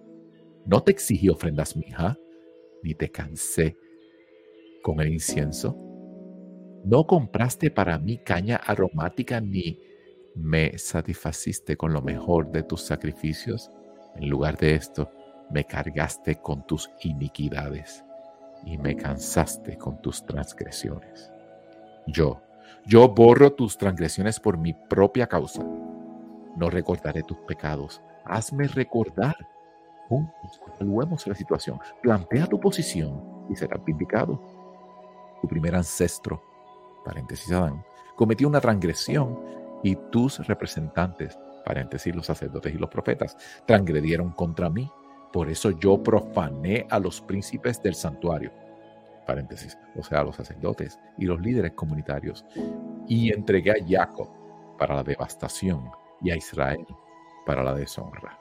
No 0.67 0.83
te 0.83 0.93
exigí 0.93 1.29
ofrendas 1.29 1.77
mija, 1.77 2.17
ni 2.83 2.95
te 2.95 3.11
cansé 3.11 3.77
con 4.83 5.01
el 5.01 5.13
incienso? 5.13 5.77
¿No 6.85 7.07
compraste 7.07 7.71
para 7.71 7.99
mí 7.99 8.19
caña 8.19 8.57
aromática 8.57 9.41
ni 9.41 9.81
me 10.35 10.79
satisfaciste 10.79 11.77
con 11.77 11.93
lo 11.93 12.01
mejor 12.01 12.51
de 12.53 12.63
tus 12.63 12.83
sacrificios? 12.83 13.71
En 14.17 14.29
lugar 14.29 14.57
de 14.57 14.75
esto, 14.75 15.11
Me 15.51 15.65
cargaste 15.65 16.37
con 16.37 16.67
tus 16.67 16.91
iniquidades 17.01 18.05
y 18.65 18.79
me 18.79 18.97
cansaste 18.97 19.79
con 19.79 20.01
tus 20.03 20.25
transgresiones. 20.27 21.33
Yo, 22.07 22.41
yo 22.87 23.09
borro 23.09 23.53
tus 23.53 23.77
transgresiones 23.79 24.41
por 24.41 24.59
mi 24.59 24.75
propia 24.75 25.27
causa. 25.27 25.63
No 26.57 26.71
recordaré 26.71 27.23
tus 27.23 27.39
pecados. 27.39 28.03
Hazme 28.25 28.67
recordar. 28.67 29.37
Juntos 30.09 30.61
evaluemos 30.75 31.27
la 31.27 31.35
situación. 31.35 31.79
Plantea 32.03 32.47
tu 32.47 32.59
posición 32.59 33.47
y 33.49 33.57
serás 33.57 33.85
vindicado. 33.85 34.43
Tu 35.41 35.49
primer 35.49 35.75
ancestro, 35.75 36.43
paréntesis 37.05 37.53
Adán, 37.53 37.85
cometió 38.17 38.49
una 38.49 38.61
transgresión 38.61 39.39
y 39.83 39.97
tus 40.11 40.45
representantes, 40.47 41.39
paréntesis 41.65 42.15
los 42.15 42.27
sacerdotes 42.27 42.75
y 42.75 42.79
los 42.79 42.91
profetas, 42.91 43.37
transgredieron 43.67 44.33
contra 44.33 44.69
mí. 44.69 44.91
Por 45.39 45.49
eso 45.49 45.71
yo 45.71 46.03
profané 46.03 46.85
a 46.91 46.99
los 46.99 47.21
príncipes 47.21 47.81
del 47.81 47.95
santuario, 47.95 48.51
paréntesis, 49.25 49.79
o 49.97 50.03
sea, 50.03 50.19
a 50.19 50.25
los 50.25 50.35
sacerdotes 50.35 50.99
y 51.17 51.27
los 51.27 51.41
líderes 51.41 51.75
comunitarios, 51.75 52.45
y 53.07 53.33
entregué 53.33 53.71
a 53.71 53.87
Jacob 53.89 54.29
para 54.77 54.97
la 54.97 55.05
devastación 55.05 55.89
y 56.23 56.33
a 56.33 56.37
Israel 56.37 56.85
para 57.47 57.63
la 57.63 57.73
deshonra. 57.73 58.37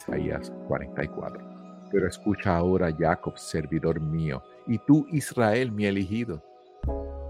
Isaías 0.00 0.52
44. 0.68 1.88
Pero 1.90 2.06
escucha 2.06 2.58
ahora, 2.58 2.94
Jacob, 2.94 3.38
servidor 3.38 3.98
mío, 3.98 4.42
y 4.66 4.76
tú, 4.80 5.06
Israel, 5.12 5.72
mi 5.72 5.86
elegido. 5.86 6.44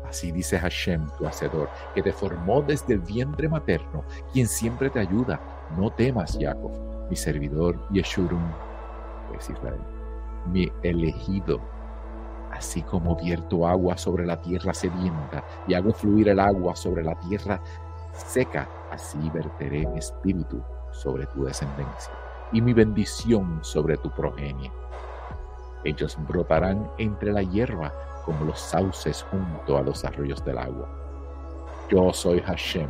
Así 0.05 0.33
dice 0.33 0.59
Hashem, 0.59 1.07
tu 1.19 1.29
hacedor, 1.29 1.69
que 1.95 2.03
te 2.03 2.13
formó 2.13 2.63
desde 2.63 2.95
el 2.95 3.01
vientre 3.03 3.49
materno, 3.49 4.03
quien 4.33 4.49
siempre 4.49 4.91
te 4.91 4.99
ayuda. 4.99 5.41
No 5.79 5.89
temas, 5.93 6.37
Jacob, 6.41 6.73
mi 7.09 7.15
servidor, 7.15 7.79
Yeshurun, 7.93 8.72
es 9.37 9.51
Israel, 9.51 9.81
mi 10.47 10.71
elegido. 10.83 11.61
Así 12.51 12.83
como 12.83 13.17
vierto 13.17 13.67
agua 13.67 13.97
sobre 13.97 14.27
la 14.27 14.41
tierra 14.41 14.75
sedienta 14.75 15.43
y 15.67 15.75
hago 15.75 15.93
fluir 15.93 16.29
el 16.29 16.39
agua 16.39 16.77
sobre 16.77 17.03
la 17.03 17.15
tierra 17.21 17.61
seca, 18.13 18.69
así 18.91 19.19
verteré 19.31 19.87
mi 19.87 19.99
espíritu 19.99 20.63
sobre 20.91 21.27
tu 21.27 21.45
descendencia 21.45 22.13
y 22.53 22.61
mi 22.61 22.75
bendición 22.75 23.59
sobre 23.63 23.97
tu 23.97 24.11
progenie. 24.11 24.71
Ellos 25.85 26.17
brotarán 26.29 26.91
entre 26.99 27.33
la 27.33 27.43
hierba 27.43 27.93
como 28.25 28.45
los 28.45 28.61
sauces 28.61 29.25
junto 29.31 29.77
a 29.77 29.83
los 29.83 30.05
arroyos 30.05 30.45
del 30.45 30.59
agua. 30.59 30.89
Yo 31.91 32.13
soy 32.13 32.41
Hashem. 32.41 32.89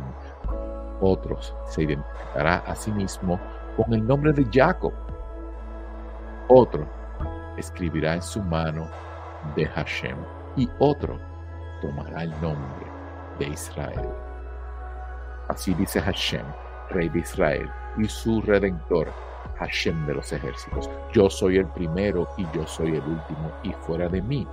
Otros 1.01 1.55
se 1.69 1.83
identificará 1.83 2.57
a 2.67 2.75
sí 2.75 2.91
mismo 2.91 3.39
con 3.75 3.93
el 3.93 4.05
nombre 4.05 4.31
de 4.31 4.45
Jacob. 4.51 4.93
Otro 6.49 6.85
escribirá 7.57 8.15
en 8.15 8.21
su 8.21 8.41
mano 8.43 8.87
de 9.55 9.65
Hashem 9.65 10.17
y 10.57 10.69
otro 10.79 11.17
tomará 11.81 12.23
el 12.23 12.31
nombre 12.41 12.85
de 13.39 13.47
Israel. 13.47 14.09
Así 15.47 15.73
dice 15.73 16.01
Hashem, 16.01 16.45
rey 16.89 17.09
de 17.09 17.19
Israel 17.19 17.69
y 17.97 18.05
su 18.05 18.41
redentor, 18.41 19.11
Hashem 19.57 20.05
de 20.05 20.15
los 20.15 20.31
ejércitos. 20.33 20.89
Yo 21.13 21.29
soy 21.29 21.57
el 21.57 21.67
primero 21.67 22.27
y 22.37 22.45
yo 22.53 22.65
soy 22.67 22.95
el 22.95 23.03
último 23.03 23.51
y 23.63 23.71
fuera 23.73 24.09
de 24.09 24.21
mí 24.21 24.47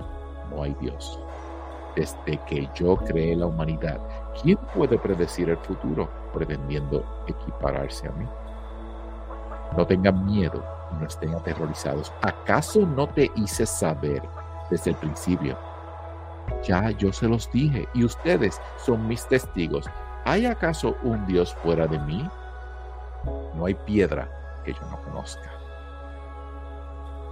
no 0.49 0.63
hay 0.63 0.75
Dios. 0.79 1.19
Desde 1.95 2.37
que 2.47 2.69
yo 2.75 2.95
creé 2.95 3.35
la 3.35 3.47
humanidad, 3.47 3.99
¿quién 4.41 4.57
puede 4.73 4.97
predecir 4.97 5.49
el 5.49 5.57
futuro 5.57 6.09
pretendiendo 6.33 7.03
equipararse 7.27 8.07
a 8.07 8.11
mí? 8.11 8.25
No 9.75 9.85
tengan 9.85 10.25
miedo 10.25 10.63
no 10.99 11.05
estén 11.05 11.33
aterrorizados. 11.35 12.11
¿Acaso 12.21 12.85
no 12.85 13.07
te 13.07 13.31
hice 13.35 13.65
saber 13.65 14.21
desde 14.69 14.91
el 14.91 14.97
principio? 14.97 15.57
Ya 16.63 16.91
yo 16.91 17.11
se 17.11 17.27
los 17.27 17.51
dije 17.51 17.87
y 17.93 18.03
ustedes 18.03 18.59
son 18.77 19.07
mis 19.07 19.25
testigos. 19.27 19.85
¿Hay 20.25 20.45
acaso 20.45 20.95
un 21.03 21.25
Dios 21.25 21.55
fuera 21.63 21.87
de 21.87 21.99
mí? 21.99 22.27
No 23.55 23.65
hay 23.65 23.73
piedra 23.73 24.29
que 24.63 24.73
yo 24.73 24.81
no 24.89 25.01
conozca. 25.03 25.51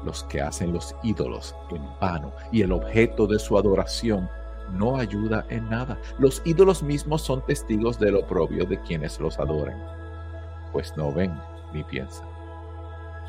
Los 0.04 0.24
que 0.24 0.42
hacen 0.42 0.74
los 0.74 0.96
ídolos 1.04 1.56
en 1.72 1.84
vano 2.00 2.32
y 2.52 2.62
el 2.62 2.72
objeto 2.72 3.28
de 3.28 3.38
su 3.38 3.58
adoración 3.58 4.30
no 4.72 4.98
ayuda 4.98 5.46
en 5.50 5.70
nada. 5.70 5.98
Los 6.18 6.42
ídolos 6.46 6.84
mismos 6.84 7.22
son 7.22 7.46
testigos 7.46 8.00
del 8.00 8.16
oprobio 8.16 8.66
de 8.66 8.80
quienes 8.82 9.20
los 9.20 9.40
adoran, 9.40 9.84
pues 10.72 10.96
no 10.96 11.12
ven 11.12 11.34
ni 11.74 11.84
piensan. 11.84 12.39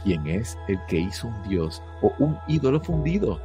¿Quién 0.03 0.27
es 0.27 0.57
el 0.67 0.79
que 0.87 0.99
hizo 0.99 1.29
un 1.29 1.49
dios 1.49 1.83
o 2.01 2.13
un 2.19 2.39
ídolo 2.49 2.81
fundido? 2.81 3.39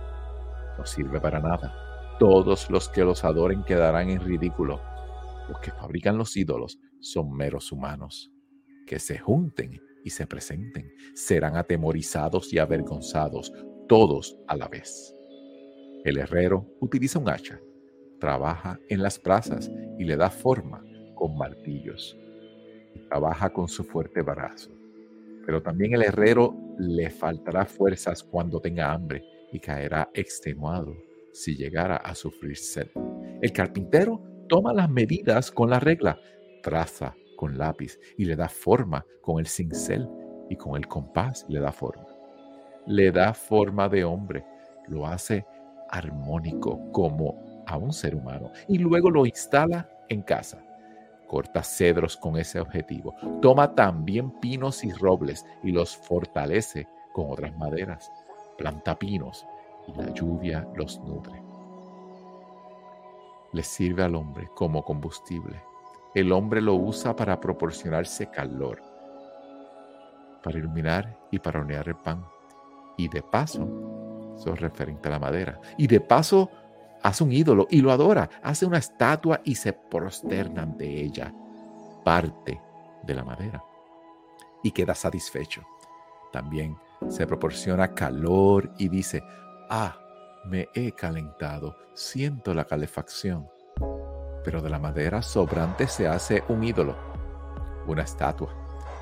No 0.77 0.85
sirve 0.85 1.19
para 1.19 1.39
nada. 1.39 1.73
Todos 2.17 2.69
los 2.69 2.87
que 2.87 3.03
los 3.03 3.25
adoren 3.25 3.63
quedarán 3.63 4.09
en 4.09 4.21
ridículo. 4.21 4.79
Los 5.49 5.59
que 5.59 5.71
fabrican 5.71 6.17
los 6.17 6.35
ídolos 6.37 6.79
son 7.01 7.31
meros 7.33 7.73
humanos. 7.73 8.31
Que 8.87 8.99
se 8.99 9.17
junten 9.17 9.81
y 10.05 10.11
se 10.11 10.25
presenten. 10.27 10.93
Serán 11.13 11.57
atemorizados 11.57 12.53
y 12.53 12.59
avergonzados, 12.59 13.51
todos 13.89 14.37
a 14.47 14.55
la 14.55 14.69
vez. 14.69 15.13
El 16.05 16.17
herrero 16.19 16.65
utiliza 16.79 17.19
un 17.19 17.29
hacha, 17.29 17.59
trabaja 18.19 18.79
en 18.87 19.03
las 19.03 19.21
brasas 19.21 19.69
y 19.97 20.05
le 20.05 20.15
da 20.15 20.29
forma 20.29 20.85
con 21.15 21.37
martillos. 21.37 22.17
Trabaja 23.09 23.51
con 23.51 23.67
su 23.67 23.83
fuerte 23.83 24.21
brazo. 24.21 24.71
Pero 25.45 25.61
también 25.61 25.93
el 25.93 26.03
herrero 26.03 26.55
le 26.77 27.09
faltará 27.09 27.65
fuerzas 27.65 28.23
cuando 28.23 28.59
tenga 28.59 28.91
hambre 28.91 29.23
y 29.51 29.59
caerá 29.59 30.09
extenuado 30.13 30.95
si 31.31 31.55
llegara 31.55 31.97
a 31.97 32.15
sufrir 32.15 32.57
sed. 32.57 32.89
El 33.41 33.51
carpintero 33.51 34.21
toma 34.47 34.73
las 34.73 34.89
medidas 34.89 35.51
con 35.51 35.69
la 35.69 35.79
regla, 35.79 36.19
traza 36.61 37.15
con 37.35 37.57
lápiz 37.57 37.99
y 38.17 38.25
le 38.25 38.35
da 38.35 38.47
forma 38.47 39.05
con 39.21 39.39
el 39.39 39.47
cincel 39.47 40.07
y 40.49 40.55
con 40.55 40.75
el 40.77 40.87
compás 40.87 41.45
le 41.49 41.59
da 41.59 41.71
forma. 41.71 42.05
Le 42.87 43.11
da 43.11 43.33
forma 43.33 43.89
de 43.89 44.03
hombre, 44.03 44.45
lo 44.87 45.07
hace 45.07 45.45
armónico 45.89 46.91
como 46.91 47.63
a 47.67 47.77
un 47.77 47.91
ser 47.91 48.15
humano 48.15 48.51
y 48.67 48.77
luego 48.77 49.09
lo 49.09 49.25
instala 49.25 49.89
en 50.09 50.21
casa. 50.21 50.63
Corta 51.27 51.63
cedros 51.63 52.17
con 52.17 52.37
ese 52.37 52.59
objetivo. 52.59 53.15
Toma 53.41 53.73
también 53.75 54.31
pinos 54.39 54.83
y 54.83 54.91
robles 54.91 55.45
y 55.63 55.71
los 55.71 55.95
fortalece 55.95 56.87
con 57.13 57.31
otras 57.31 57.55
maderas. 57.57 58.11
Planta 58.57 58.97
pinos 58.97 59.45
y 59.87 59.93
la 59.93 60.13
lluvia 60.13 60.67
los 60.75 60.99
nutre. 60.99 61.41
Le 63.53 63.63
sirve 63.63 64.03
al 64.03 64.15
hombre 64.15 64.49
como 64.55 64.83
combustible 64.83 65.61
el 66.15 66.31
hombre 66.31 66.61
lo 66.61 66.75
usa 66.75 67.13
para 67.13 67.41
proporcionarse 67.41 68.27
calor, 68.27 68.81
para 70.41 70.57
iluminar 70.57 71.19
y 71.29 71.39
para 71.39 71.59
hornear 71.59 71.89
el 71.89 71.97
pan. 71.97 72.25
Y 72.95 73.09
de 73.09 73.21
paso, 73.21 74.33
eso 74.37 74.53
es 74.53 74.61
referente 74.61 75.09
a 75.09 75.11
la 75.11 75.19
madera. 75.19 75.59
Y 75.77 75.87
de 75.87 75.99
paso, 75.99 76.49
hace 77.07 77.23
un 77.23 77.31
ídolo 77.31 77.67
y 77.69 77.81
lo 77.81 77.91
adora, 77.91 78.29
hace 78.43 78.65
una 78.65 78.77
estatua 78.77 79.41
y 79.43 79.55
se 79.55 79.73
prosterna 79.73 80.63
ante 80.63 80.85
ella, 80.85 81.33
parte 82.03 82.61
de 83.03 83.13
la 83.13 83.23
madera. 83.23 83.63
Y 84.63 84.71
queda 84.71 84.95
satisfecho. 84.95 85.63
También 86.31 86.77
se 87.07 87.27
proporciona 87.27 87.93
calor 87.93 88.71
y 88.77 88.89
dice, 88.89 89.23
ah, 89.69 89.97
me 90.45 90.67
he 90.73 90.91
calentado, 90.91 91.75
siento 91.93 92.53
la 92.53 92.65
calefacción 92.65 93.47
pero 94.45 94.61
de 94.61 94.69
la 94.69 94.77
madera 94.77 95.23
sobrante 95.23 95.87
se 95.87 96.07
hace 96.07 96.43
un 96.49 96.63
ídolo, 96.63 96.95
una 97.87 98.03
estatua, 98.03 98.49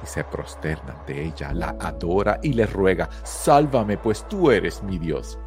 y 0.01 0.05
se 0.07 0.23
prosterna 0.23 0.93
ante 0.93 1.21
ella, 1.21 1.53
la 1.53 1.75
adora 1.81 2.39
y 2.41 2.53
le 2.53 2.65
ruega, 2.65 3.09
sálvame, 3.23 3.97
pues 3.97 4.25
tú 4.29 4.49
eres 4.49 4.81
mi 4.81 4.97
Dios. 4.97 5.37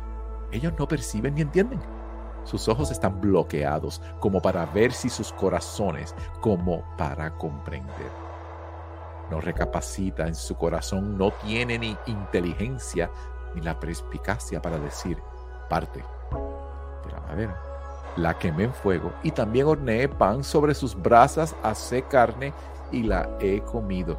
Ellos 0.52 0.74
no 0.78 0.86
perciben 0.86 1.34
ni 1.34 1.40
entienden. 1.40 1.80
Sus 2.46 2.66
ojos 2.68 2.90
están 2.90 3.20
bloqueados 3.20 4.00
como 4.18 4.40
para 4.40 4.64
ver 4.64 4.92
si 4.92 5.10
sus 5.10 5.32
corazones, 5.32 6.14
como 6.40 6.82
para 6.96 7.36
comprender. 7.36 8.10
No 9.30 9.40
recapacita 9.40 10.26
en 10.26 10.34
su 10.34 10.56
corazón, 10.56 11.18
no 11.18 11.30
tiene 11.44 11.78
ni 11.78 11.94
inteligencia 12.06 13.10
ni 13.54 13.60
la 13.60 13.78
perspicacia 13.78 14.62
para 14.62 14.78
decir, 14.78 15.18
parte 15.68 16.02
de 17.04 17.12
la 17.12 17.20
madera 17.20 17.66
la 18.16 18.38
quemé 18.38 18.64
en 18.64 18.72
fuego 18.72 19.12
y 19.22 19.30
también 19.30 19.66
horneé 19.66 20.08
pan 20.08 20.42
sobre 20.42 20.74
sus 20.74 21.00
brasas, 21.00 21.54
hacé 21.62 22.02
carne 22.02 22.52
y 22.90 23.02
la 23.02 23.28
he 23.40 23.60
comido. 23.60 24.18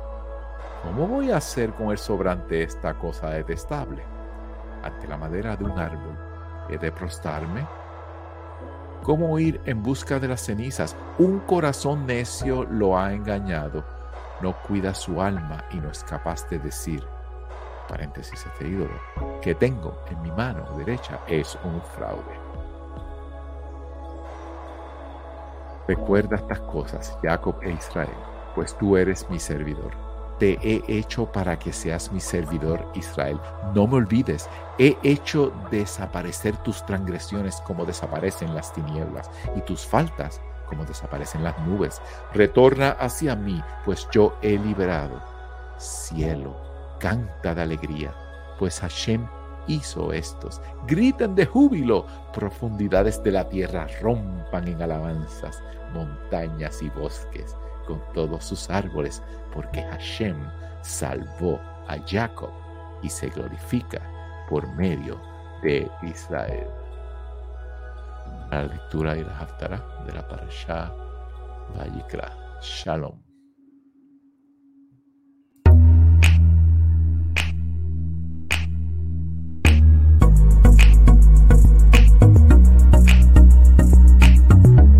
¿Cómo 0.84 1.08
voy 1.08 1.32
a 1.32 1.38
hacer 1.38 1.74
con 1.74 1.90
el 1.90 1.98
sobrante 1.98 2.64
esta 2.64 2.94
cosa 2.94 3.30
detestable? 3.32 4.04
Ante 4.84 5.08
la 5.08 5.18
madera 5.18 5.56
de 5.56 5.66
un 5.66 5.78
árbol, 5.78 6.18
¿he 6.70 6.78
de 6.78 6.92
prostarme? 6.92 7.66
¿Cómo 9.04 9.39
ir 9.39 9.62
en 9.66 9.84
busca 9.84 10.20
de 10.20 10.28
las 10.28 10.41
cenizas? 10.41 10.95
Un 11.18 11.39
corazón 11.39 12.06
necio 12.06 12.66
lo 12.66 12.98
ha 12.98 13.14
engañado. 13.14 13.86
No 14.41 14.56
cuida 14.64 14.93
su 14.93 15.22
alma 15.22 15.64
y 15.72 15.78
no 15.78 15.89
es 15.89 16.04
capaz 16.04 16.48
de 16.50 16.60
decir, 16.60 17.04
paréntesis 17.88 18.45
este 18.45 18.68
ídolo, 18.68 19.00
que 19.41 19.56
tengo 19.56 19.98
en 20.10 20.22
mi 20.22 20.32
mano 20.32 20.66
derecha 20.78 21.20
es 21.28 21.58
un 21.64 21.82
fraude. 21.82 22.38
Recuerda 25.88 26.36
estas 26.36 26.60
cosas, 26.60 27.18
Jacob 27.24 27.56
e 27.64 27.72
Israel, 27.72 28.10
pues 28.54 28.78
tú 28.78 28.98
eres 28.98 29.30
mi 29.30 29.39
servidor. 29.39 30.07
Te 30.40 30.60
he 30.62 30.84
hecho 30.88 31.32
para 31.32 31.58
que 31.58 31.74
seas 31.74 32.12
mi 32.12 32.20
servidor, 32.20 32.86
Israel. 32.94 33.40
No 33.74 33.88
me 33.88 33.96
olvides, 33.96 34.48
he 34.78 34.96
hecho 35.02 35.52
desaparecer 35.72 36.56
tus 36.58 36.86
transgresiones 36.86 37.60
como 37.62 37.86
desaparecen 37.86 38.54
las 38.54 38.72
tinieblas 38.72 39.32
y 39.56 39.62
tus 39.62 39.86
faltas 39.86 40.40
como 40.68 40.86
desaparecen 40.86 41.44
las 41.44 41.58
nubes. 41.66 42.02
Retorna 42.34 42.92
hacia 42.92 43.36
mí, 43.36 43.64
pues 43.84 44.08
yo 44.12 44.38
he 44.44 44.60
liberado. 44.60 45.20
Cielo, 45.78 46.56
canta 47.00 47.56
de 47.56 47.62
alegría, 47.64 48.14
pues 48.60 48.80
Hashem 48.80 49.28
hizo 49.68 50.14
estos. 50.14 50.62
Griten 50.86 51.34
de 51.34 51.48
júbilo, 51.48 52.06
profundidades 52.32 53.24
de 53.24 53.32
la 53.32 53.50
tierra 53.50 53.88
rompan 54.02 54.68
en 54.68 54.82
alabanzas, 54.84 55.64
montañas 55.94 56.82
y 56.84 56.90
bosques 56.90 57.56
con 57.88 58.02
todos 58.14 58.44
sus 58.44 58.70
árboles, 58.70 59.24
porque 59.54 59.82
Hashem 59.82 60.38
salvó 60.82 61.60
a 61.88 61.98
Jacob 62.06 62.52
y 63.02 63.10
se 63.10 63.30
glorifica 63.30 64.02
por 64.50 64.68
medio 64.76 65.20
de 65.64 65.90
Israel. 66.04 66.68
La 68.52 68.64
lectura 68.64 69.18
y 69.18 69.24
la 69.24 69.40
haftarah 69.40 69.84
de 70.06 70.14
la 70.14 70.28
parasha 70.28 70.94
Vayikra. 71.76 72.32
Shalom. 72.62 73.27